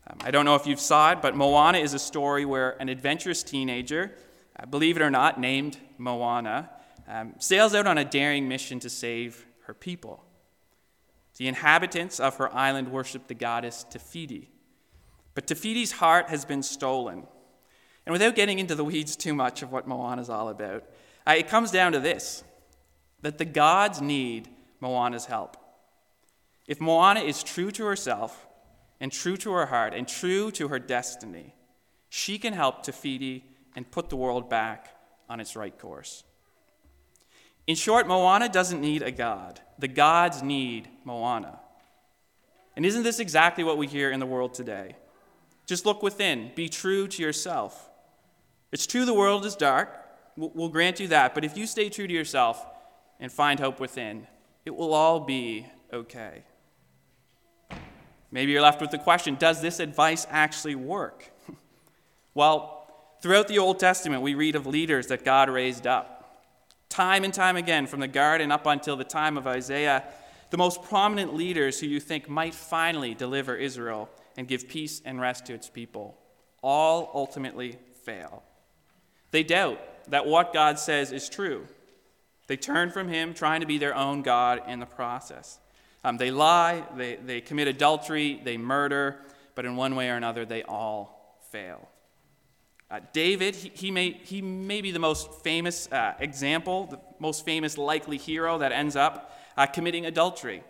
Um, 0.06 0.18
I 0.20 0.30
don't 0.30 0.44
know 0.44 0.54
if 0.54 0.68
you've 0.68 0.78
saw 0.78 1.10
it, 1.10 1.20
but 1.20 1.34
Moana 1.34 1.78
is 1.78 1.94
a 1.94 1.98
story 1.98 2.44
where 2.44 2.80
an 2.80 2.88
adventurous 2.88 3.42
teenager, 3.42 4.12
uh, 4.56 4.66
believe 4.66 4.96
it 4.96 5.02
or 5.02 5.10
not, 5.10 5.40
named 5.40 5.78
Moana, 5.98 6.70
um, 7.08 7.34
sails 7.40 7.74
out 7.74 7.88
on 7.88 7.98
a 7.98 8.04
daring 8.04 8.46
mission 8.46 8.78
to 8.78 8.88
save 8.88 9.44
her 9.66 9.74
people. 9.74 10.24
The 11.36 11.48
inhabitants 11.48 12.20
of 12.20 12.36
her 12.36 12.54
island 12.54 12.88
worship 12.88 13.26
the 13.26 13.34
goddess 13.34 13.84
Te 13.88 13.98
Fiti. 13.98 14.50
But 15.34 15.46
Te 15.46 15.54
Fiti's 15.54 15.92
heart 15.92 16.28
has 16.28 16.44
been 16.44 16.62
stolen. 16.62 17.26
And 18.06 18.12
without 18.12 18.36
getting 18.36 18.58
into 18.58 18.74
the 18.74 18.84
weeds 18.84 19.16
too 19.16 19.34
much 19.34 19.62
of 19.62 19.72
what 19.72 19.88
Moana 19.88 20.22
is 20.22 20.30
all 20.30 20.48
about, 20.48 20.84
uh, 21.26 21.34
it 21.36 21.48
comes 21.48 21.70
down 21.70 21.92
to 21.92 22.00
this 22.00 22.44
that 23.22 23.38
the 23.38 23.44
gods 23.44 24.02
need 24.02 24.50
Moana's 24.80 25.24
help. 25.24 25.56
If 26.66 26.80
Moana 26.80 27.20
is 27.20 27.42
true 27.42 27.70
to 27.72 27.84
herself 27.86 28.46
and 29.00 29.10
true 29.10 29.36
to 29.38 29.52
her 29.52 29.66
heart 29.66 29.94
and 29.94 30.06
true 30.06 30.50
to 30.52 30.68
her 30.68 30.78
destiny, 30.78 31.54
she 32.10 32.38
can 32.38 32.52
help 32.52 32.82
Te 32.82 32.92
Fiti 32.92 33.44
and 33.74 33.90
put 33.90 34.10
the 34.10 34.16
world 34.16 34.48
back 34.48 34.94
on 35.28 35.40
its 35.40 35.56
right 35.56 35.76
course. 35.76 36.22
In 37.66 37.76
short, 37.76 38.06
Moana 38.06 38.48
doesn't 38.48 38.80
need 38.80 39.02
a 39.02 39.10
god. 39.10 39.60
The 39.78 39.88
gods 39.88 40.42
need 40.42 40.88
Moana. 41.04 41.60
And 42.76 42.84
isn't 42.84 43.02
this 43.02 43.20
exactly 43.20 43.64
what 43.64 43.78
we 43.78 43.86
hear 43.86 44.10
in 44.10 44.20
the 44.20 44.26
world 44.26 44.54
today? 44.54 44.96
Just 45.66 45.86
look 45.86 46.02
within, 46.02 46.52
be 46.54 46.68
true 46.68 47.08
to 47.08 47.22
yourself. 47.22 47.88
It's 48.72 48.86
true 48.86 49.04
the 49.04 49.14
world 49.14 49.46
is 49.46 49.56
dark, 49.56 50.04
we'll 50.36 50.68
grant 50.68 51.00
you 51.00 51.08
that, 51.08 51.34
but 51.34 51.44
if 51.44 51.56
you 51.56 51.66
stay 51.66 51.88
true 51.88 52.06
to 52.06 52.12
yourself 52.12 52.66
and 53.20 53.32
find 53.32 53.60
hope 53.60 53.80
within, 53.80 54.26
it 54.64 54.74
will 54.74 54.92
all 54.92 55.20
be 55.20 55.66
okay. 55.92 56.42
Maybe 58.30 58.50
you're 58.50 58.62
left 58.62 58.80
with 58.80 58.90
the 58.90 58.98
question 58.98 59.36
Does 59.36 59.62
this 59.62 59.78
advice 59.78 60.26
actually 60.28 60.74
work? 60.74 61.30
well, 62.34 62.88
throughout 63.22 63.48
the 63.48 63.60
Old 63.60 63.78
Testament, 63.78 64.22
we 64.22 64.34
read 64.34 64.56
of 64.56 64.66
leaders 64.66 65.06
that 65.06 65.24
God 65.24 65.48
raised 65.48 65.86
up. 65.86 66.13
Time 66.94 67.24
and 67.24 67.34
time 67.34 67.56
again, 67.56 67.88
from 67.88 67.98
the 67.98 68.06
garden 68.06 68.52
up 68.52 68.66
until 68.66 68.94
the 68.94 69.02
time 69.02 69.36
of 69.36 69.48
Isaiah, 69.48 70.04
the 70.50 70.56
most 70.56 70.80
prominent 70.84 71.34
leaders 71.34 71.80
who 71.80 71.88
you 71.88 71.98
think 71.98 72.28
might 72.28 72.54
finally 72.54 73.14
deliver 73.14 73.56
Israel 73.56 74.08
and 74.36 74.46
give 74.46 74.68
peace 74.68 75.02
and 75.04 75.20
rest 75.20 75.46
to 75.46 75.54
its 75.54 75.68
people 75.68 76.16
all 76.62 77.10
ultimately 77.12 77.78
fail. 78.04 78.44
They 79.32 79.42
doubt 79.42 79.80
that 80.08 80.24
what 80.24 80.52
God 80.52 80.78
says 80.78 81.10
is 81.10 81.28
true. 81.28 81.66
They 82.46 82.56
turn 82.56 82.92
from 82.92 83.08
Him, 83.08 83.34
trying 83.34 83.60
to 83.62 83.66
be 83.66 83.78
their 83.78 83.96
own 83.96 84.22
God 84.22 84.62
in 84.68 84.78
the 84.78 84.86
process. 84.86 85.58
Um, 86.04 86.16
they 86.16 86.30
lie, 86.30 86.84
they, 86.96 87.16
they 87.16 87.40
commit 87.40 87.66
adultery, 87.66 88.40
they 88.44 88.56
murder, 88.56 89.18
but 89.56 89.64
in 89.64 89.74
one 89.74 89.96
way 89.96 90.10
or 90.10 90.14
another, 90.14 90.44
they 90.44 90.62
all 90.62 91.40
fail. 91.50 91.88
Uh, 92.94 93.00
David, 93.12 93.56
he, 93.56 93.72
he, 93.74 93.90
may, 93.90 94.12
he 94.12 94.40
may 94.40 94.80
be 94.80 94.92
the 94.92 95.00
most 95.00 95.42
famous 95.42 95.90
uh, 95.90 96.14
example, 96.20 96.86
the 96.86 97.00
most 97.18 97.44
famous 97.44 97.76
likely 97.76 98.16
hero 98.16 98.58
that 98.58 98.70
ends 98.70 98.94
up 98.94 99.36
uh, 99.56 99.66
committing 99.66 100.06
adultery, 100.06 100.62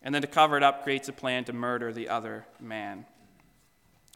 and 0.00 0.14
then 0.14 0.22
to 0.22 0.28
cover 0.28 0.56
it 0.56 0.62
up, 0.62 0.84
creates 0.84 1.08
a 1.08 1.12
plan 1.12 1.42
to 1.42 1.52
murder 1.52 1.92
the 1.92 2.08
other 2.08 2.46
man. 2.60 3.06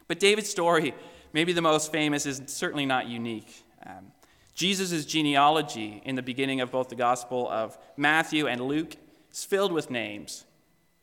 But 0.06 0.20
David's 0.20 0.48
story, 0.48 0.94
maybe 1.32 1.52
the 1.52 1.60
most 1.60 1.90
famous, 1.90 2.26
is 2.26 2.40
certainly 2.46 2.86
not 2.86 3.08
unique. 3.08 3.64
Um, 3.84 4.12
Jesus' 4.54 5.04
genealogy 5.04 6.00
in 6.04 6.14
the 6.14 6.22
beginning 6.22 6.60
of 6.60 6.70
both 6.70 6.88
the 6.88 6.94
Gospel 6.94 7.48
of 7.50 7.76
Matthew 7.96 8.46
and 8.46 8.60
Luke 8.60 8.94
is 9.32 9.44
filled 9.44 9.72
with 9.72 9.90
names, 9.90 10.44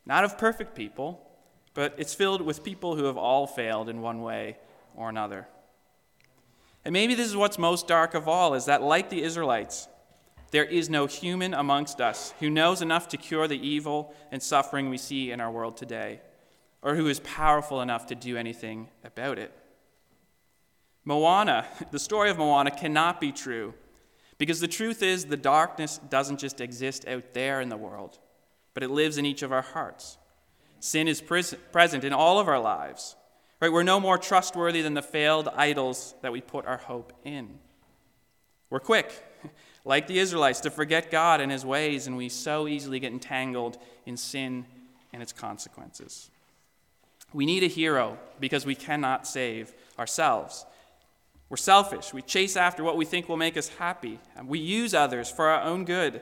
not 0.06 0.24
of 0.24 0.38
perfect 0.38 0.74
people, 0.74 1.22
but 1.74 1.94
it's 1.98 2.14
filled 2.14 2.42
with 2.42 2.64
people 2.64 2.96
who 2.96 3.04
have 3.04 3.18
all 3.18 3.46
failed 3.46 3.90
in 3.90 4.02
one 4.02 4.22
way 4.22 4.56
or 4.96 5.10
another. 5.10 5.50
And 6.86 6.94
maybe 6.94 7.16
this 7.16 7.28
is 7.28 7.36
what's 7.36 7.58
most 7.58 7.88
dark 7.88 8.14
of 8.14 8.28
all 8.28 8.54
is 8.54 8.66
that, 8.66 8.84
like 8.84 9.10
the 9.10 9.24
Israelites, 9.24 9.88
there 10.52 10.64
is 10.64 10.90
no 10.90 11.08
human 11.08 11.54
amongst 11.54 12.00
us 12.00 12.34
who 12.40 12.50
knows 12.50 12.82
enough 12.82 13.08
to 13.10 13.18
cure 13.18 13.48
the 13.48 13.68
evil 13.68 14.14
and 14.32 14.42
suffering 14.42 14.90
we 14.90 14.98
see 14.98 15.32
in 15.32 15.42
our 15.42 15.52
world 15.52 15.76
today, 15.76 16.22
or 16.84 16.96
who 16.96 17.08
is 17.08 17.20
powerful 17.22 17.82
enough 17.82 18.06
to 18.08 18.16
do 18.16 18.38
anything 18.38 18.88
about 19.04 19.40
it. 19.40 19.52
Moana, 21.04 21.66
the 21.92 22.00
story 22.00 22.30
of 22.30 22.38
Moana 22.38 22.72
cannot 22.72 23.20
be 23.20 23.32
true 23.32 23.74
because 24.38 24.60
the 24.60 24.68
truth 24.68 25.02
is 25.02 25.26
the 25.26 25.38
darkness 25.38 26.00
doesn't 26.10 26.40
just 26.40 26.62
exist 26.62 27.08
out 27.08 27.34
there 27.34 27.62
in 27.62 27.70
the 27.70 27.78
world, 27.78 28.20
but 28.74 28.84
it 28.84 28.92
lives 28.92 29.18
in 29.18 29.26
each 29.26 29.42
of 29.42 29.52
our 29.52 29.62
hearts. 29.62 30.18
Sin 30.80 31.08
is 31.08 31.20
pres- 31.22 31.56
present 31.72 32.04
in 32.04 32.14
all 32.14 32.40
of 32.40 32.48
our 32.48 32.60
lives. 32.60 33.16
Right? 33.62 33.72
We're 33.72 33.84
no 33.84 34.00
more 34.00 34.18
trustworthy 34.18 34.82
than 34.82 34.94
the 34.94 35.02
failed 35.02 35.48
idols 35.56 36.14
that 36.22 36.32
we 36.32 36.42
put 36.42 36.66
our 36.66 36.78
hope 36.78 37.14
in. 37.24 37.60
We're 38.70 38.80
quick, 38.80 39.12
like 39.86 40.08
the 40.08 40.20
Israelites, 40.20 40.60
to 40.62 40.70
forget 40.70 41.12
God 41.12 41.40
and 41.40 41.52
his 41.52 41.66
ways, 41.66 42.08
and 42.08 42.18
we 42.18 42.30
so 42.30 42.68
easily 42.68 43.00
get 43.00 43.12
entangled 43.12 43.78
in 44.06 44.18
sin 44.18 44.66
and 45.14 45.22
its 45.22 45.32
consequences. 45.32 46.30
We 47.34 47.46
need 47.46 47.64
a 47.64 47.68
hero 47.68 48.18
because 48.40 48.66
we 48.66 48.76
cannot 48.76 49.28
save 49.28 49.74
ourselves. 49.98 50.66
We're 51.50 51.58
selfish. 51.58 52.14
We 52.14 52.22
chase 52.22 52.58
after 52.58 52.84
what 52.84 52.98
we 52.98 53.06
think 53.06 53.30
will 53.30 53.38
make 53.38 53.56
us 53.56 53.70
happy. 53.70 54.20
We 54.44 54.60
use 54.60 54.94
others 54.94 55.30
for 55.30 55.50
our 55.50 55.62
own 55.62 55.86
good. 55.86 56.22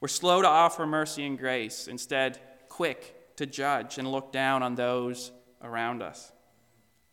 We're 0.00 0.08
slow 0.08 0.42
to 0.42 0.48
offer 0.48 0.86
mercy 0.86 1.24
and 1.24 1.38
grace, 1.38 1.88
instead, 1.88 2.38
quick 2.68 3.36
to 3.36 3.46
judge 3.46 3.98
and 3.98 4.10
look 4.10 4.32
down 4.32 4.62
on 4.62 4.74
those 4.74 5.32
around 5.62 6.02
us. 6.02 6.32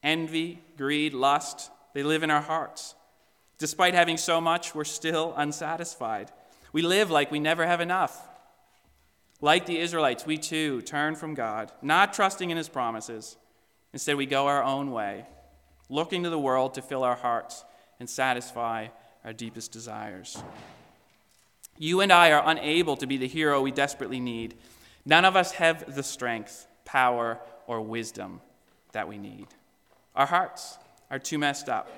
Envy, 0.03 0.61
greed, 0.77 1.13
lust, 1.13 1.71
they 1.93 2.03
live 2.03 2.23
in 2.23 2.31
our 2.31 2.41
hearts. 2.41 2.95
Despite 3.57 3.93
having 3.93 4.17
so 4.17 4.39
much, 4.39 4.73
we're 4.73 4.83
still 4.85 5.33
unsatisfied. 5.35 6.31
We 6.71 6.81
live 6.81 7.11
like 7.11 7.31
we 7.31 7.39
never 7.39 7.65
have 7.65 7.81
enough. 7.81 8.27
Like 9.41 9.65
the 9.65 9.79
Israelites, 9.79 10.25
we 10.25 10.37
too 10.37 10.81
turn 10.81 11.15
from 11.15 11.33
God, 11.33 11.71
not 11.81 12.13
trusting 12.13 12.49
in 12.49 12.57
his 12.57 12.69
promises. 12.69 13.37
Instead, 13.93 14.15
we 14.15 14.25
go 14.25 14.47
our 14.47 14.63
own 14.63 14.91
way 14.91 15.25
looking 15.89 16.23
to 16.23 16.29
the 16.29 16.39
world 16.39 16.75
to 16.75 16.81
fill 16.81 17.03
our 17.03 17.15
hearts 17.15 17.65
and 17.99 18.09
satisfy 18.09 18.87
our 19.25 19.33
deepest 19.33 19.71
desires. 19.71 20.41
You 21.77 22.01
and 22.01 22.11
I 22.11 22.31
are 22.31 22.43
unable 22.45 22.95
to 22.97 23.07
be 23.07 23.17
the 23.17 23.27
hero 23.27 23.61
we 23.61 23.71
desperately 23.71 24.19
need. 24.19 24.55
None 25.05 25.25
of 25.25 25.35
us 25.35 25.53
have 25.53 25.95
the 25.95 26.03
strength, 26.03 26.67
power, 26.85 27.39
or 27.67 27.81
wisdom 27.81 28.41
that 28.91 29.07
we 29.07 29.17
need. 29.17 29.47
Our 30.15 30.25
hearts 30.25 30.77
are 31.09 31.19
too 31.19 31.37
messed 31.37 31.69
up. 31.69 31.89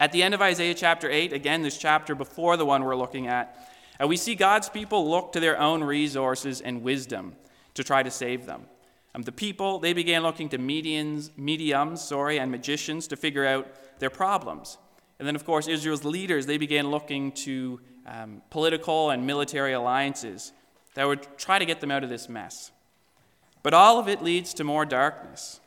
At 0.00 0.12
the 0.12 0.22
end 0.22 0.34
of 0.34 0.40
Isaiah 0.42 0.74
chapter 0.74 1.10
8, 1.10 1.32
again, 1.32 1.62
this 1.62 1.76
chapter 1.76 2.14
before 2.14 2.56
the 2.56 2.64
one 2.64 2.84
we're 2.84 2.96
looking 2.96 3.26
at, 3.26 3.68
uh, 4.00 4.06
we 4.06 4.16
see 4.16 4.34
God's 4.34 4.68
people 4.68 5.10
look 5.10 5.32
to 5.32 5.40
their 5.40 5.58
own 5.58 5.82
resources 5.82 6.60
and 6.60 6.82
wisdom 6.82 7.34
to 7.74 7.82
try 7.82 8.02
to 8.02 8.10
save 8.10 8.46
them. 8.46 8.66
Um, 9.14 9.22
the 9.22 9.32
people, 9.32 9.80
they 9.80 9.92
began 9.92 10.22
looking 10.22 10.48
to 10.50 10.58
medians, 10.58 11.30
mediums 11.36 12.00
sorry, 12.00 12.38
and 12.38 12.50
magicians 12.50 13.08
to 13.08 13.16
figure 13.16 13.44
out 13.44 13.66
their 13.98 14.10
problems. 14.10 14.78
And 15.18 15.26
then, 15.26 15.34
of 15.34 15.44
course, 15.44 15.66
Israel's 15.66 16.04
leaders, 16.04 16.46
they 16.46 16.58
began 16.58 16.90
looking 16.90 17.32
to 17.32 17.80
um, 18.06 18.42
political 18.50 19.10
and 19.10 19.26
military 19.26 19.72
alliances 19.72 20.52
that 20.94 21.06
would 21.06 21.26
try 21.36 21.58
to 21.58 21.64
get 21.64 21.80
them 21.80 21.90
out 21.90 22.04
of 22.04 22.10
this 22.10 22.28
mess. 22.28 22.70
But 23.64 23.74
all 23.74 23.98
of 23.98 24.08
it 24.08 24.22
leads 24.22 24.54
to 24.54 24.64
more 24.64 24.84
darkness. 24.84 25.60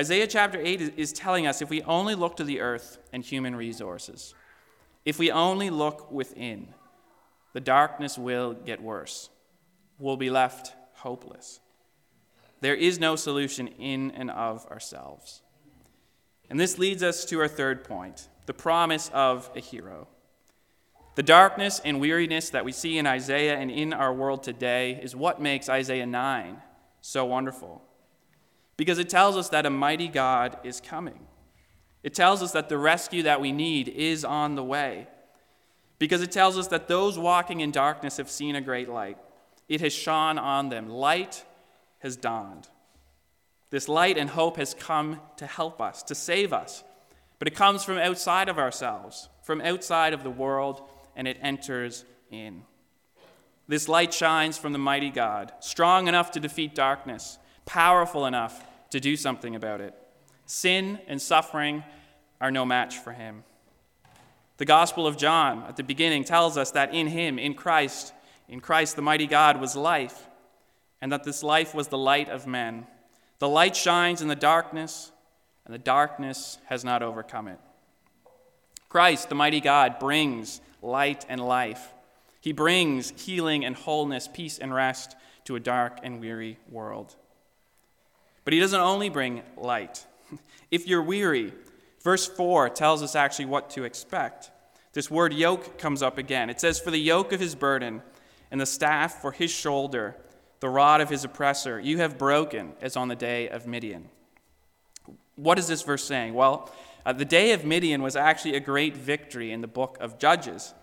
Isaiah 0.00 0.26
chapter 0.26 0.58
8 0.58 0.94
is 0.96 1.12
telling 1.12 1.46
us 1.46 1.60
if 1.60 1.68
we 1.68 1.82
only 1.82 2.14
look 2.14 2.38
to 2.38 2.44
the 2.44 2.62
earth 2.62 2.96
and 3.12 3.22
human 3.22 3.54
resources, 3.54 4.34
if 5.04 5.18
we 5.18 5.30
only 5.30 5.68
look 5.68 6.10
within, 6.10 6.68
the 7.52 7.60
darkness 7.60 8.16
will 8.16 8.54
get 8.54 8.80
worse. 8.80 9.28
We'll 9.98 10.16
be 10.16 10.30
left 10.30 10.72
hopeless. 10.94 11.60
There 12.62 12.74
is 12.74 12.98
no 12.98 13.14
solution 13.14 13.68
in 13.68 14.12
and 14.12 14.30
of 14.30 14.64
ourselves. 14.68 15.42
And 16.48 16.58
this 16.58 16.78
leads 16.78 17.02
us 17.02 17.26
to 17.26 17.38
our 17.40 17.48
third 17.48 17.84
point 17.84 18.26
the 18.46 18.54
promise 18.54 19.10
of 19.12 19.50
a 19.54 19.60
hero. 19.60 20.08
The 21.14 21.22
darkness 21.22 21.78
and 21.84 22.00
weariness 22.00 22.48
that 22.48 22.64
we 22.64 22.72
see 22.72 22.96
in 22.96 23.06
Isaiah 23.06 23.58
and 23.58 23.70
in 23.70 23.92
our 23.92 24.14
world 24.14 24.44
today 24.44 24.98
is 25.02 25.14
what 25.14 25.42
makes 25.42 25.68
Isaiah 25.68 26.06
9 26.06 26.56
so 27.02 27.26
wonderful. 27.26 27.82
Because 28.80 28.98
it 28.98 29.10
tells 29.10 29.36
us 29.36 29.50
that 29.50 29.66
a 29.66 29.70
mighty 29.70 30.08
God 30.08 30.56
is 30.64 30.80
coming. 30.80 31.26
It 32.02 32.14
tells 32.14 32.42
us 32.42 32.52
that 32.52 32.70
the 32.70 32.78
rescue 32.78 33.24
that 33.24 33.38
we 33.38 33.52
need 33.52 33.88
is 33.88 34.24
on 34.24 34.54
the 34.54 34.64
way. 34.64 35.06
Because 35.98 36.22
it 36.22 36.32
tells 36.32 36.56
us 36.56 36.68
that 36.68 36.88
those 36.88 37.18
walking 37.18 37.60
in 37.60 37.72
darkness 37.72 38.16
have 38.16 38.30
seen 38.30 38.56
a 38.56 38.60
great 38.62 38.88
light. 38.88 39.18
It 39.68 39.82
has 39.82 39.92
shone 39.92 40.38
on 40.38 40.70
them. 40.70 40.88
Light 40.88 41.44
has 41.98 42.16
dawned. 42.16 42.70
This 43.68 43.86
light 43.86 44.16
and 44.16 44.30
hope 44.30 44.56
has 44.56 44.72
come 44.72 45.20
to 45.36 45.46
help 45.46 45.82
us, 45.82 46.02
to 46.04 46.14
save 46.14 46.54
us. 46.54 46.82
But 47.38 47.48
it 47.48 47.54
comes 47.54 47.84
from 47.84 47.98
outside 47.98 48.48
of 48.48 48.58
ourselves, 48.58 49.28
from 49.42 49.60
outside 49.60 50.14
of 50.14 50.22
the 50.22 50.30
world 50.30 50.80
and 51.14 51.28
it 51.28 51.36
enters 51.42 52.06
in. 52.30 52.62
This 53.68 53.90
light 53.90 54.14
shines 54.14 54.56
from 54.56 54.72
the 54.72 54.78
mighty 54.78 55.10
God, 55.10 55.52
strong 55.60 56.08
enough 56.08 56.30
to 56.30 56.40
defeat 56.40 56.74
darkness, 56.74 57.36
powerful 57.66 58.24
enough 58.24 58.64
to 58.90 59.00
do 59.00 59.16
something 59.16 59.54
about 59.56 59.80
it. 59.80 59.94
Sin 60.46 60.98
and 61.06 61.20
suffering 61.20 61.84
are 62.40 62.50
no 62.50 62.64
match 62.64 62.98
for 62.98 63.12
him. 63.12 63.44
The 64.56 64.64
Gospel 64.64 65.06
of 65.06 65.16
John 65.16 65.64
at 65.68 65.76
the 65.76 65.82
beginning 65.82 66.24
tells 66.24 66.58
us 66.58 66.72
that 66.72 66.92
in 66.92 67.06
him, 67.06 67.38
in 67.38 67.54
Christ, 67.54 68.12
in 68.48 68.60
Christ 68.60 68.96
the 68.96 69.02
mighty 69.02 69.26
God 69.26 69.60
was 69.60 69.74
life, 69.76 70.28
and 71.00 71.10
that 71.12 71.24
this 71.24 71.42
life 71.42 71.74
was 71.74 71.88
the 71.88 71.96
light 71.96 72.28
of 72.28 72.46
men. 72.46 72.86
The 73.38 73.48
light 73.48 73.74
shines 73.74 74.20
in 74.20 74.28
the 74.28 74.36
darkness, 74.36 75.12
and 75.64 75.72
the 75.72 75.78
darkness 75.78 76.58
has 76.66 76.84
not 76.84 77.02
overcome 77.02 77.48
it. 77.48 77.58
Christ, 78.88 79.28
the 79.28 79.34
mighty 79.34 79.60
God, 79.60 79.98
brings 79.98 80.60
light 80.82 81.24
and 81.28 81.40
life. 81.40 81.94
He 82.40 82.52
brings 82.52 83.12
healing 83.22 83.64
and 83.64 83.76
wholeness, 83.76 84.28
peace 84.28 84.58
and 84.58 84.74
rest 84.74 85.16
to 85.44 85.56
a 85.56 85.60
dark 85.60 86.00
and 86.02 86.20
weary 86.20 86.58
world. 86.68 87.16
But 88.50 88.54
he 88.54 88.60
doesn't 88.60 88.80
only 88.80 89.10
bring 89.10 89.42
light. 89.56 90.04
If 90.72 90.88
you're 90.88 91.04
weary, 91.04 91.52
verse 92.02 92.26
4 92.26 92.68
tells 92.70 93.00
us 93.00 93.14
actually 93.14 93.44
what 93.44 93.70
to 93.70 93.84
expect. 93.84 94.50
This 94.92 95.08
word 95.08 95.32
yoke 95.32 95.78
comes 95.78 96.02
up 96.02 96.18
again. 96.18 96.50
It 96.50 96.60
says, 96.60 96.80
For 96.80 96.90
the 96.90 96.98
yoke 96.98 97.32
of 97.32 97.38
his 97.38 97.54
burden 97.54 98.02
and 98.50 98.60
the 98.60 98.66
staff 98.66 99.20
for 99.22 99.30
his 99.30 99.52
shoulder, 99.52 100.16
the 100.58 100.68
rod 100.68 101.00
of 101.00 101.08
his 101.08 101.22
oppressor, 101.22 101.78
you 101.78 101.98
have 101.98 102.18
broken 102.18 102.72
as 102.80 102.96
on 102.96 103.06
the 103.06 103.14
day 103.14 103.48
of 103.48 103.68
Midian. 103.68 104.08
What 105.36 105.56
is 105.60 105.68
this 105.68 105.82
verse 105.82 106.02
saying? 106.02 106.34
Well, 106.34 106.72
uh, 107.06 107.12
the 107.12 107.24
day 107.24 107.52
of 107.52 107.64
Midian 107.64 108.02
was 108.02 108.16
actually 108.16 108.56
a 108.56 108.60
great 108.60 108.96
victory 108.96 109.52
in 109.52 109.60
the 109.60 109.68
book 109.68 109.96
of 110.00 110.18
Judges. 110.18 110.74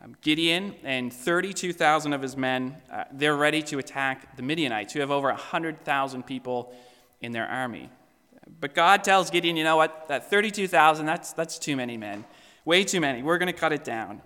Um, 0.00 0.14
Gideon 0.20 0.76
and 0.84 1.12
32,000 1.12 2.12
of 2.12 2.22
his 2.22 2.36
men, 2.36 2.76
uh, 2.88 3.02
they're 3.10 3.34
ready 3.34 3.62
to 3.62 3.78
attack 3.80 4.36
the 4.36 4.44
Midianites, 4.44 4.92
who 4.92 5.00
have 5.00 5.10
over 5.10 5.26
100,000 5.26 6.22
people 6.24 6.72
in 7.20 7.32
their 7.32 7.46
army. 7.46 7.90
But 8.60 8.74
God 8.74 9.02
tells 9.04 9.30
Gideon, 9.30 9.56
you 9.56 9.64
know 9.64 9.76
what, 9.76 10.08
that 10.08 10.30
32,000, 10.30 11.06
that's, 11.06 11.32
that's 11.32 11.58
too 11.58 11.76
many 11.76 11.96
men. 11.96 12.24
Way 12.64 12.84
too 12.84 13.00
many. 13.00 13.22
We're 13.22 13.38
going 13.38 13.52
to 13.52 13.58
cut 13.58 13.72
it 13.72 13.84
down. 13.84 14.22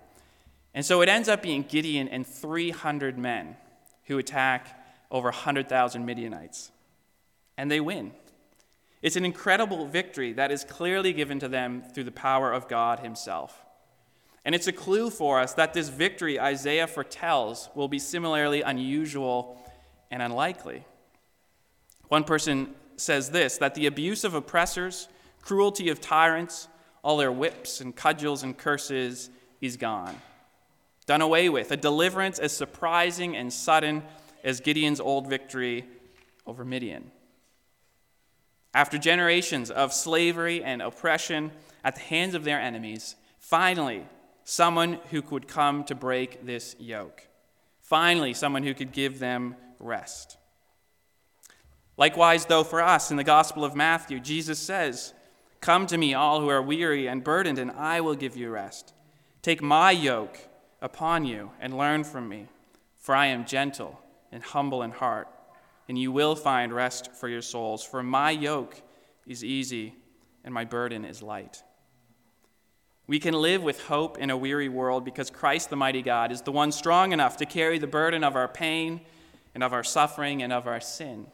And 0.75 0.85
so 0.85 1.01
it 1.03 1.09
ends 1.09 1.29
up 1.29 1.43
being 1.43 1.63
Gideon 1.63 2.09
and 2.09 2.27
300 2.27 3.19
men 3.19 3.57
who 4.05 4.19
attack 4.19 4.85
over 5.11 5.29
100,000 5.29 6.05
Midianites. 6.05 6.71
And 7.57 7.71
they 7.71 7.81
win. 7.81 8.13
It's 9.03 9.17
an 9.17 9.25
incredible 9.25 9.87
victory 9.87 10.33
that 10.35 10.51
is 10.51 10.65
clearly 10.65 11.13
given 11.13 11.39
to 11.41 11.49
them 11.49 11.83
through 11.83 12.05
the 12.05 12.13
power 12.13 12.53
of 12.53 12.69
God 12.69 13.01
Himself. 13.01 13.65
And 14.45 14.55
it's 14.55 14.67
a 14.67 14.73
clue 14.73 15.11
for 15.11 15.41
us 15.41 15.55
that 15.55 15.75
this 15.75 15.89
victory 15.89 16.39
Isaiah 16.39 16.87
foretells 16.87 17.69
will 17.75 17.89
be 17.89 17.99
similarly 17.99 18.63
unusual 18.63 19.61
and 20.11 20.23
unlikely. 20.23 20.85
One 22.09 22.25
person 22.25 22.75
says 23.01 23.31
this 23.31 23.59
that 23.59 23.75
the 23.75 23.87
abuse 23.87 24.25
of 24.25 24.35
oppressors, 24.35 25.09
cruelty 25.43 25.89
of 25.89 26.01
tyrants, 26.01 26.69
all 27.03 27.17
their 27.17 27.33
whips 27.33 27.81
and 27.81 27.97
cudgels 27.97 28.43
and 28.43 28.57
curses 28.57 29.31
is 29.61 29.77
gone, 29.77 30.21
done 31.07 31.21
away 31.23 31.49
with, 31.49 31.71
a 31.71 31.77
deliverance 31.77 32.39
as 32.39 32.53
surprising 32.53 33.37
and 33.37 33.53
sudden 33.53 34.03
as 34.45 34.61
Gideon's 34.61 35.01
old 35.01 35.29
victory 35.29 35.87
over 36.47 36.65
Midian. 36.65 37.11
After 38.73 38.99
generations 38.99 39.71
of 39.71 39.93
slavery 39.93 40.63
and 40.63 40.81
oppression 40.81 41.51
at 41.83 41.97
the 41.97 42.03
hands 42.03 42.35
of 42.35 42.45
their 42.45 42.61
enemies, 42.61 43.17
finally, 43.39 44.07
someone 44.45 44.99
who 45.11 45.23
could 45.23 45.49
come 45.49 45.85
to 45.85 45.95
break 45.95 46.47
this 46.47 46.77
yoke. 46.79 47.27
Finally, 47.81 48.35
someone 48.35 48.63
who 48.63 48.75
could 48.75 48.93
give 48.93 49.19
them 49.19 49.57
rest. 49.79 50.37
Likewise, 52.01 52.47
though, 52.47 52.65
for 52.65 52.83
us 52.83 53.13
in 53.13 53.17
the 53.17 53.23
Gospel 53.23 53.65
of 53.65 53.77
Matthew, 53.77 54.19
Jesus 54.19 54.59
says, 54.59 55.15
Come 55.61 55.87
to 55.87 55.97
me, 55.97 56.15
all 56.15 56.41
who 56.41 56.49
are 56.49 56.61
weary 56.61 57.07
and 57.07 57.23
burdened, 57.23 57.61
and 57.61 57.71
I 57.71 58.01
will 58.01 58.17
give 58.17 58.37
you 58.37 58.51
rest. 58.51 58.93
Take 59.41 59.63
my 59.63 59.93
yoke 59.93 60.49
upon 60.83 61.25
you 61.25 61.53
and 61.61 61.79
learn 61.79 62.03
from 62.03 62.29
me, 62.29 62.49
for 62.99 63.15
I 63.15 63.27
am 63.27 63.45
gentle 63.45 64.01
and 64.33 64.43
humble 64.43 64.83
in 64.83 64.91
heart 64.91 65.29
and 65.91 65.99
you 65.99 66.13
will 66.13 66.37
find 66.37 66.73
rest 66.73 67.11
for 67.13 67.29
your 67.29 67.43
souls. 67.43 67.83
For 67.83 68.01
my 68.01 68.31
yoke 68.31 68.81
is 69.27 69.43
easy 69.43 69.97
and 70.45 70.55
my 70.55 70.65
burden 70.65 71.05
is 71.05 71.21
light. 71.21 71.65
We 73.09 73.19
can 73.19 73.35
live 73.35 73.65
with 73.65 73.83
hope 73.87 74.17
in 74.17 74.31
a 74.31 74.37
weary 74.37 74.69
world 74.69 75.05
because 75.05 75.31
Christ, 75.31 75.69
the 75.69 75.75
mighty 75.75 76.01
God, 76.01 76.31
is 76.31 76.43
the 76.43 76.53
one 76.53 76.71
strong 76.71 77.11
enough 77.11 77.39
to 77.39 77.45
carry 77.45 77.77
the 77.81 77.89
burden 77.89 78.23
of 78.23 78.37
our 78.37 78.47
pain 78.47 79.01
and 79.53 79.65
of 79.65 79.73
our 79.73 79.83
suffering 79.83 80.45
and 80.45 80.53
of 80.53 80.69
our 80.69 80.81
sin. 80.81 81.27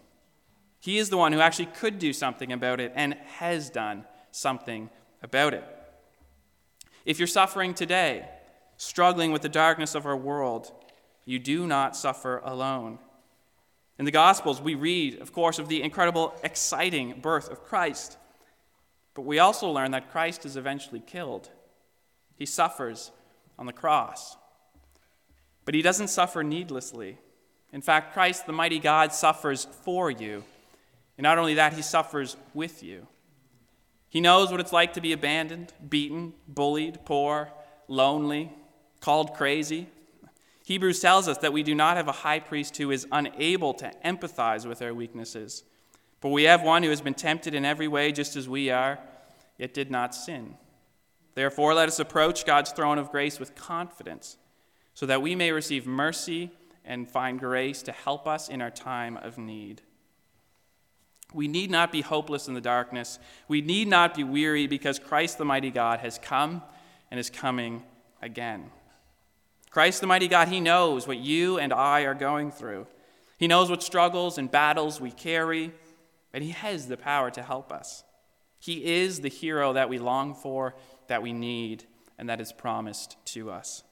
He 0.86 0.98
is 0.98 1.10
the 1.10 1.16
one 1.16 1.32
who 1.32 1.40
actually 1.40 1.66
could 1.66 1.98
do 1.98 2.12
something 2.12 2.52
about 2.52 2.78
it 2.78 2.92
and 2.94 3.14
has 3.38 3.70
done 3.70 4.04
something 4.30 4.88
about 5.20 5.52
it. 5.52 5.64
If 7.04 7.18
you're 7.18 7.26
suffering 7.26 7.74
today, 7.74 8.28
struggling 8.76 9.32
with 9.32 9.42
the 9.42 9.48
darkness 9.48 9.96
of 9.96 10.06
our 10.06 10.16
world, 10.16 10.70
you 11.24 11.40
do 11.40 11.66
not 11.66 11.96
suffer 11.96 12.40
alone. 12.44 13.00
In 13.98 14.04
the 14.04 14.12
Gospels, 14.12 14.60
we 14.60 14.76
read, 14.76 15.20
of 15.20 15.32
course, 15.32 15.58
of 15.58 15.66
the 15.66 15.82
incredible, 15.82 16.32
exciting 16.44 17.18
birth 17.20 17.50
of 17.50 17.64
Christ. 17.64 18.16
But 19.14 19.22
we 19.22 19.40
also 19.40 19.68
learn 19.68 19.90
that 19.90 20.12
Christ 20.12 20.46
is 20.46 20.56
eventually 20.56 21.00
killed. 21.00 21.50
He 22.36 22.46
suffers 22.46 23.10
on 23.58 23.66
the 23.66 23.72
cross. 23.72 24.36
But 25.64 25.74
he 25.74 25.82
doesn't 25.82 26.10
suffer 26.10 26.44
needlessly. 26.44 27.18
In 27.72 27.82
fact, 27.82 28.12
Christ, 28.12 28.46
the 28.46 28.52
mighty 28.52 28.78
God, 28.78 29.12
suffers 29.12 29.66
for 29.82 30.12
you. 30.12 30.44
And 31.16 31.22
not 31.22 31.38
only 31.38 31.54
that, 31.54 31.72
he 31.72 31.82
suffers 31.82 32.36
with 32.54 32.82
you. 32.82 33.06
He 34.08 34.20
knows 34.20 34.50
what 34.50 34.60
it's 34.60 34.72
like 34.72 34.92
to 34.94 35.00
be 35.00 35.12
abandoned, 35.12 35.72
beaten, 35.88 36.34
bullied, 36.48 37.04
poor, 37.04 37.50
lonely, 37.88 38.52
called 39.00 39.34
crazy. 39.34 39.88
Hebrews 40.64 41.00
tells 41.00 41.28
us 41.28 41.38
that 41.38 41.52
we 41.52 41.62
do 41.62 41.74
not 41.74 41.96
have 41.96 42.08
a 42.08 42.12
high 42.12 42.40
priest 42.40 42.76
who 42.76 42.90
is 42.90 43.06
unable 43.12 43.72
to 43.74 43.92
empathize 44.04 44.66
with 44.66 44.82
our 44.82 44.92
weaknesses, 44.92 45.62
but 46.20 46.30
we 46.30 46.44
have 46.44 46.62
one 46.62 46.82
who 46.82 46.90
has 46.90 47.00
been 47.00 47.14
tempted 47.14 47.54
in 47.54 47.64
every 47.64 47.88
way 47.88 48.10
just 48.10 48.36
as 48.36 48.48
we 48.48 48.70
are, 48.70 48.98
yet 49.58 49.74
did 49.74 49.90
not 49.90 50.14
sin. 50.14 50.56
Therefore, 51.34 51.74
let 51.74 51.88
us 51.88 51.98
approach 51.98 52.46
God's 52.46 52.72
throne 52.72 52.98
of 52.98 53.10
grace 53.10 53.38
with 53.38 53.54
confidence, 53.54 54.38
so 54.94 55.06
that 55.06 55.22
we 55.22 55.34
may 55.34 55.52
receive 55.52 55.86
mercy 55.86 56.50
and 56.84 57.08
find 57.08 57.38
grace 57.38 57.82
to 57.82 57.92
help 57.92 58.26
us 58.26 58.48
in 58.48 58.62
our 58.62 58.70
time 58.70 59.16
of 59.18 59.36
need. 59.36 59.82
We 61.34 61.48
need 61.48 61.70
not 61.70 61.92
be 61.92 62.00
hopeless 62.00 62.48
in 62.48 62.54
the 62.54 62.60
darkness. 62.60 63.18
We 63.48 63.60
need 63.60 63.88
not 63.88 64.14
be 64.14 64.24
weary 64.24 64.66
because 64.66 64.98
Christ 64.98 65.38
the 65.38 65.44
mighty 65.44 65.70
God 65.70 66.00
has 66.00 66.18
come 66.18 66.62
and 67.10 67.20
is 67.20 67.30
coming 67.30 67.82
again. 68.22 68.70
Christ 69.70 70.00
the 70.00 70.06
mighty 70.06 70.28
God, 70.28 70.48
He 70.48 70.60
knows 70.60 71.06
what 71.06 71.18
you 71.18 71.58
and 71.58 71.72
I 71.72 72.02
are 72.02 72.14
going 72.14 72.50
through. 72.50 72.86
He 73.38 73.46
knows 73.46 73.68
what 73.68 73.82
struggles 73.82 74.38
and 74.38 74.50
battles 74.50 75.00
we 75.00 75.10
carry, 75.10 75.72
and 76.32 76.42
He 76.42 76.50
has 76.50 76.86
the 76.86 76.96
power 76.96 77.30
to 77.32 77.42
help 77.42 77.70
us. 77.70 78.04
He 78.58 78.84
is 78.84 79.20
the 79.20 79.28
hero 79.28 79.74
that 79.74 79.88
we 79.88 79.98
long 79.98 80.34
for, 80.34 80.74
that 81.08 81.22
we 81.22 81.32
need, 81.32 81.84
and 82.18 82.28
that 82.30 82.40
is 82.40 82.52
promised 82.52 83.16
to 83.26 83.50
us. 83.50 83.82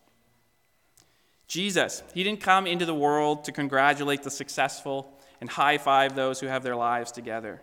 Jesus, 1.46 2.02
He 2.14 2.24
didn't 2.24 2.40
come 2.40 2.66
into 2.66 2.86
the 2.86 2.94
world 2.94 3.44
to 3.44 3.52
congratulate 3.52 4.22
the 4.22 4.30
successful 4.30 5.13
and 5.40 5.50
high 5.50 5.78
five 5.78 6.14
those 6.14 6.40
who 6.40 6.46
have 6.46 6.62
their 6.62 6.76
lives 6.76 7.12
together. 7.12 7.62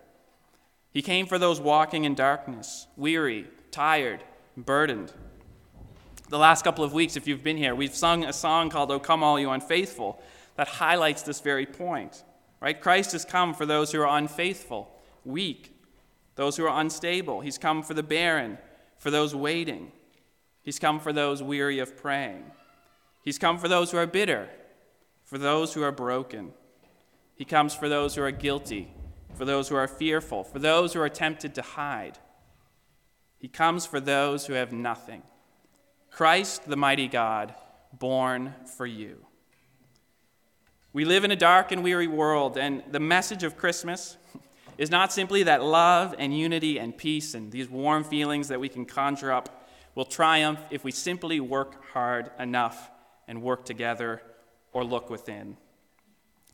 He 0.92 1.02
came 1.02 1.26
for 1.26 1.38
those 1.38 1.60
walking 1.60 2.04
in 2.04 2.16
darkness, 2.16 2.88
weary, 2.98 3.48
tired, 3.72 4.24
burdened. 4.58 5.14
The 6.30 6.38
last 6.38 6.64
couple 6.64 6.84
of 6.84 6.94
weeks, 6.94 7.16
if 7.16 7.28
you've 7.28 7.44
been 7.44 7.58
here, 7.58 7.76
we've 7.76 7.96
sung 7.96 8.24
a 8.24 8.34
song 8.34 8.70
called 8.70 8.92
O 8.92 9.00
Come 9.00 9.24
All 9.24 9.40
You 9.40 9.52
Unfaithful 9.52 10.22
that 10.56 10.68
highlights 10.68 11.24
this 11.24 11.40
very 11.40 11.66
point. 11.66 12.24
Right? 12.60 12.80
Christ 12.80 13.14
has 13.14 13.26
come 13.26 13.54
for 13.54 13.66
those 13.66 13.92
who 13.92 14.02
are 14.02 14.18
unfaithful, 14.18 14.96
weak, 15.26 15.76
those 16.36 16.58
who 16.58 16.66
are 16.66 16.80
unstable. 16.80 17.42
He's 17.42 17.58
come 17.58 17.82
for 17.82 17.94
the 17.94 18.04
barren, 18.04 18.60
for 18.98 19.10
those 19.10 19.34
waiting. 19.34 19.92
He's 20.62 20.78
come 20.78 21.00
for 21.00 21.12
those 21.12 21.42
weary 21.42 21.80
of 21.80 21.98
praying. 21.98 22.44
He's 23.24 23.40
come 23.40 23.58
for 23.58 23.68
those 23.68 23.92
who 23.92 23.98
are 23.98 24.06
bitter, 24.06 24.48
for 25.26 25.38
those 25.38 25.74
who 25.74 25.82
are 25.82 25.92
broken. 25.92 26.54
He 27.42 27.46
comes 27.46 27.74
for 27.74 27.90
those 27.90 28.14
who 28.14 28.22
are 28.22 28.30
guilty, 28.30 28.94
for 29.34 29.46
those 29.46 29.68
who 29.68 29.76
are 29.76 29.88
fearful, 29.88 30.44
for 30.44 30.60
those 30.60 30.94
who 30.94 31.02
are 31.02 31.10
tempted 31.10 31.56
to 31.56 31.64
hide. 31.64 32.20
He 33.40 33.48
comes 33.48 33.84
for 33.88 34.00
those 34.00 34.46
who 34.46 34.54
have 34.54 34.72
nothing. 34.72 35.24
Christ, 36.12 36.70
the 36.70 36.76
mighty 36.76 37.08
God, 37.08 37.56
born 37.94 38.54
for 38.78 38.86
you. 38.86 39.26
We 40.94 41.04
live 41.04 41.24
in 41.24 41.32
a 41.32 41.36
dark 41.36 41.72
and 41.72 41.84
weary 41.84 42.06
world, 42.06 42.60
and 42.60 42.84
the 42.92 43.00
message 43.00 43.42
of 43.42 43.58
Christmas 43.58 44.18
is 44.78 44.92
not 44.92 45.12
simply 45.12 45.42
that 45.42 45.64
love 45.64 46.14
and 46.20 46.38
unity 46.38 46.78
and 46.78 46.96
peace 46.96 47.34
and 47.34 47.52
these 47.52 47.68
warm 47.68 48.04
feelings 48.04 48.50
that 48.50 48.60
we 48.60 48.70
can 48.70 48.86
conjure 48.86 49.32
up 49.32 49.68
will 49.96 50.06
triumph 50.06 50.60
if 50.70 50.84
we 50.84 50.92
simply 50.92 51.40
work 51.40 51.92
hard 51.92 52.30
enough 52.38 52.92
and 53.28 53.42
work 53.42 53.66
together 53.66 54.22
or 54.74 54.84
look 54.84 55.10
within. 55.10 55.58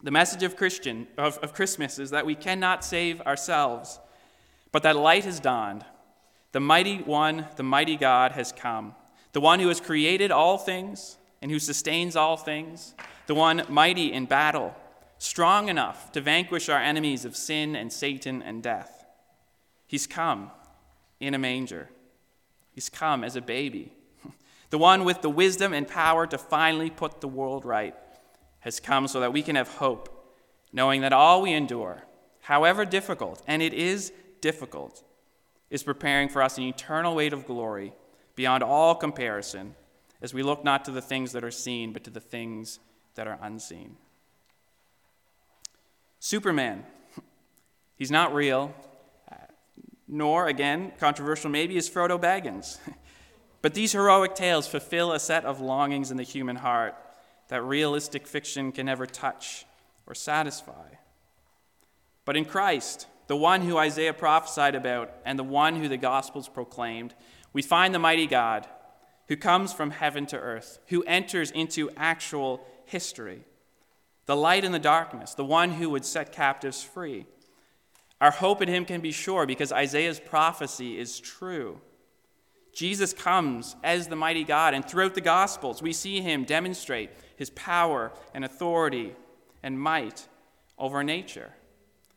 The 0.04 0.12
message 0.12 0.44
of, 0.44 0.56
Christian, 0.56 1.08
of, 1.18 1.38
of 1.40 1.54
Christmas 1.54 1.98
is 1.98 2.12
that 2.12 2.26
we 2.26 2.36
cannot 2.36 2.86
save 2.86 3.20
ourselves, 3.22 4.00
but 4.72 4.84
that 4.84 4.96
light 4.96 5.26
has 5.26 5.40
dawned. 5.40 5.86
The 6.52 6.60
mighty 6.60 6.98
one, 7.00 7.48
the 7.56 7.64
mighty 7.64 7.98
God, 7.98 8.34
has 8.34 8.52
come. 8.52 8.94
The 9.34 9.42
one 9.42 9.60
who 9.60 9.68
has 9.70 9.82
created 9.82 10.32
all 10.32 10.58
things 10.58 11.18
and 11.42 11.52
who 11.52 11.60
sustains 11.60 12.16
all 12.16 12.38
things. 12.38 12.94
The 13.26 13.36
one 13.36 13.64
mighty 13.70 14.14
in 14.14 14.26
battle, 14.26 14.76
strong 15.18 15.68
enough 15.68 16.12
to 16.12 16.22
vanquish 16.22 16.70
our 16.70 16.80
enemies 16.80 17.26
of 17.26 17.36
sin 17.36 17.76
and 17.76 17.92
Satan 17.92 18.42
and 18.44 18.62
death. 18.62 19.06
He's 19.88 20.06
come 20.06 20.52
in 21.20 21.34
a 21.34 21.40
manger. 21.40 21.90
He's 22.72 22.90
come 22.90 23.24
as 23.24 23.36
a 23.36 23.42
baby. 23.42 23.94
The 24.70 24.78
one 24.78 25.06
with 25.06 25.22
the 25.22 25.30
wisdom 25.30 25.72
and 25.72 25.88
power 25.88 26.28
to 26.28 26.38
finally 26.38 26.90
put 26.90 27.22
the 27.22 27.28
world 27.30 27.64
right 27.64 27.96
has 28.68 28.82
come 28.82 29.08
so 29.08 29.22
that 29.22 29.32
we 29.32 29.42
can 29.42 29.56
have 29.56 29.70
hope, 29.70 30.30
knowing 30.74 31.00
that 31.00 31.14
all 31.14 31.42
we 31.42 31.54
endure, 31.54 32.04
however 32.42 32.84
difficult, 32.84 33.42
and 33.48 33.62
it 33.62 33.74
is 33.74 34.12
difficult, 34.42 35.06
is 35.70 35.84
preparing 35.84 36.28
for 36.28 36.42
us 36.42 36.58
an 36.58 36.66
eternal 36.66 37.16
weight 37.16 37.32
of 37.32 37.46
glory 37.46 37.94
beyond 38.36 38.62
all 38.62 38.94
comparison 38.94 39.74
as 40.22 40.34
we 40.34 40.44
look 40.44 40.66
not 40.66 40.84
to 40.84 40.92
the 40.92 41.02
things 41.02 41.32
that 41.32 41.46
are 41.46 41.52
seen, 41.52 41.94
but 41.94 42.04
to 42.04 42.10
the 42.10 42.20
things 42.20 42.80
that 43.16 43.26
are 43.26 43.40
unseen. 43.42 43.96
Superman, 46.20 46.84
he's 47.96 48.12
not 48.12 48.36
real, 48.36 48.76
uh, 49.32 49.36
nor, 50.10 50.48
again, 50.48 50.92
controversial 51.00 51.50
maybe, 51.50 51.78
is 51.78 51.90
Frodo 51.90 52.20
Baggins. 52.20 52.80
But 53.64 53.74
these 53.74 53.94
heroic 53.94 54.36
tales 54.36 54.68
fulfill 54.68 55.12
a 55.12 55.20
set 55.20 55.44
of 55.44 55.60
longings 55.60 56.12
in 56.12 56.18
the 56.18 56.24
human 56.24 56.58
heart 56.58 56.96
that 57.48 57.64
realistic 57.64 58.28
fiction 58.28 58.72
can 58.72 58.86
never 58.86 59.06
touch 59.06 59.66
or 60.06 60.16
satisfy. 60.16 60.96
But 62.26 62.38
in 62.38 62.46
Christ, 62.46 63.08
the 63.28 63.38
one 63.38 63.62
who 63.62 63.78
Isaiah 63.78 64.14
prophesied 64.14 64.76
about 64.76 65.12
and 65.26 65.38
the 65.38 65.44
one 65.44 65.76
who 65.76 65.88
the 65.88 65.98
Gospels 65.98 66.50
proclaimed, 66.50 67.14
we 67.54 67.62
find 67.62 67.94
the 67.94 68.00
mighty 68.00 68.28
God 68.28 68.68
who 69.28 69.36
comes 69.36 69.74
from 69.74 69.92
heaven 69.92 70.26
to 70.28 70.38
earth, 70.38 70.80
who 70.88 71.04
enters 71.04 71.52
into 71.52 71.90
actual 71.98 72.66
history, 72.86 73.42
the 74.26 74.36
light 74.36 74.64
in 74.64 74.72
the 74.72 74.80
darkness, 74.80 75.34
the 75.34 75.46
one 75.46 75.72
who 75.72 75.90
would 75.90 76.06
set 76.06 76.32
captives 76.32 76.84
free. 76.84 77.26
Our 78.20 78.32
hope 78.32 78.62
in 78.62 78.70
him 78.70 78.86
can 78.86 79.02
be 79.02 79.12
sure 79.12 79.46
because 79.46 79.72
Isaiah's 79.72 80.20
prophecy 80.20 80.98
is 80.98 81.20
true. 81.20 81.82
Jesus 82.78 83.12
comes 83.12 83.76
as 83.84 84.06
the 84.06 84.16
mighty 84.16 84.44
God, 84.44 84.76
and 84.76 84.88
throughout 84.88 85.16
the 85.16 85.20
Gospels, 85.22 85.82
we 85.82 85.92
see 85.92 86.22
him 86.22 86.44
demonstrate 86.44 87.10
his 87.36 87.50
power 87.50 88.12
and 88.36 88.46
authority 88.46 89.16
and 89.64 89.82
might 89.82 90.28
over 90.78 91.04
nature. 91.04 91.54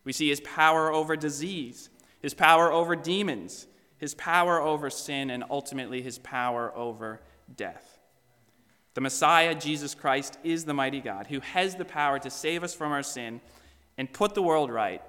We 0.05 0.13
see 0.13 0.29
his 0.29 0.43
power 0.43 0.93
over 0.93 1.17
disease, 1.17 1.89
his 2.21 2.35
power 2.35 2.71
over 2.71 2.95
demons, 2.95 3.69
his 3.97 4.15
power 4.15 4.61
over 4.61 4.91
sin, 4.91 5.31
and 5.31 5.45
ultimately 5.49 6.03
his 6.03 6.19
power 6.19 6.77
over 6.77 7.23
death. 7.57 7.99
The 8.93 9.01
Messiah, 9.01 9.55
Jesus 9.55 9.95
Christ, 9.95 10.37
is 10.45 10.67
the 10.67 10.75
mighty 10.75 11.01
God 11.01 11.29
who 11.29 11.41
has 11.41 11.77
the 11.77 11.87
power 11.87 12.19
to 12.19 12.29
save 12.29 12.63
us 12.63 12.75
from 12.75 12.93
our 12.93 13.03
sin 13.03 13.41
and 13.97 14.13
put 14.13 14.35
the 14.35 14.43
world 14.43 14.71
right 14.71 15.01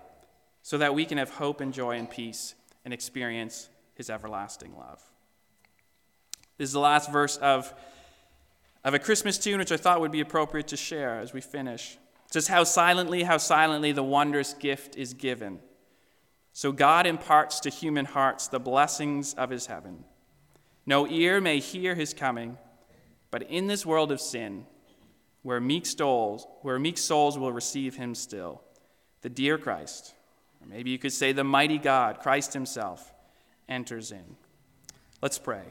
so 0.62 0.78
that 0.78 0.96
we 0.96 1.04
can 1.04 1.18
have 1.18 1.32
hope 1.32 1.60
and 1.60 1.74
joy 1.74 1.98
and 1.98 2.10
peace 2.10 2.56
and 2.86 2.94
experience 2.94 3.68
his 3.96 4.10
everlasting 4.10 4.78
love. 4.78 5.11
This 6.58 6.70
is 6.70 6.74
the 6.74 6.80
last 6.80 7.12
verse 7.12 7.38
of, 7.38 7.74
of 8.84 8.94
a 8.94 9.00
Christmas 9.00 9.38
tune, 9.38 9.60
which 9.60 9.72
I 9.72 9.78
thought 9.78 10.02
would 10.02 10.12
be 10.12 10.22
appropriate 10.22 10.68
to 10.70 10.78
share 10.78 11.20
as 11.20 11.34
we 11.34 11.42
finish. 11.42 11.98
Just 12.32 12.48
how 12.48 12.64
silently, 12.64 13.24
how 13.24 13.38
silently 13.38 13.92
the 13.92 14.04
wondrous 14.04 14.54
gift 14.54 14.96
is 14.96 15.14
given. 15.14 15.60
So 16.54 16.72
God 16.72 17.06
imparts 17.06 17.60
to 17.62 17.70
human 17.70 18.06
hearts 18.06 18.48
the 18.48 18.60
blessings 18.60 19.34
of 19.34 19.50
his 19.50 19.66
heaven. 19.66 20.04
No 20.86 21.08
ear 21.08 21.40
may 21.40 21.60
hear 21.60 21.96
his 21.96 22.14
coming, 22.14 22.58
but 23.30 23.44
in 23.44 23.68
this 23.68 23.86
world 23.86 24.12
of 24.12 24.20
sin, 24.20 24.66
where 25.44 25.60
meek 25.60 25.86
souls, 25.86 26.48
where 26.62 26.78
meek 26.78 26.98
souls 26.98 27.38
will 27.38 27.52
receive 27.52 27.96
him 27.96 28.14
still, 28.14 28.62
the 29.22 29.30
dear 29.30 29.58
Christ, 29.58 30.14
or 30.62 30.68
maybe 30.68 30.92
you 30.92 31.00
could 31.00 31.14
say 31.14 31.32
the 31.32 31.44
mighty 31.44 31.78
God, 31.78 32.20
Christ 32.20 32.54
himself, 32.54 33.14
enters 33.68 34.12
in. 34.12 34.36
Let's 35.22 35.40
pray. 35.40 35.64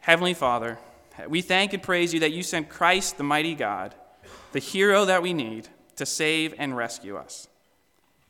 Heavenly 0.00 0.34
Father, 0.34 0.78
we 1.28 1.42
thank 1.42 1.72
and 1.72 1.82
praise 1.82 2.14
you 2.14 2.20
that 2.20 2.32
you 2.32 2.42
sent 2.42 2.68
Christ, 2.68 3.18
the 3.18 3.24
mighty 3.24 3.54
God, 3.54 3.94
the 4.52 4.58
hero 4.58 5.04
that 5.04 5.22
we 5.22 5.32
need 5.32 5.68
to 5.96 6.06
save 6.06 6.54
and 6.58 6.76
rescue 6.76 7.16
us. 7.16 7.48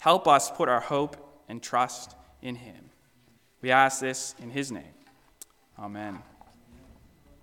Help 0.01 0.27
us 0.27 0.51
put 0.51 0.69
our 0.69 0.81
hope 0.81 1.17
and 1.49 1.63
trust 1.63 2.17
in 2.43 2.57
him. 2.57 2.91
We 3.63 3.71
ask 3.71 4.01
this 4.01 4.35
in 4.43 4.51
his 4.51 4.73
name. 4.73 4.95
Amen. 5.79 6.23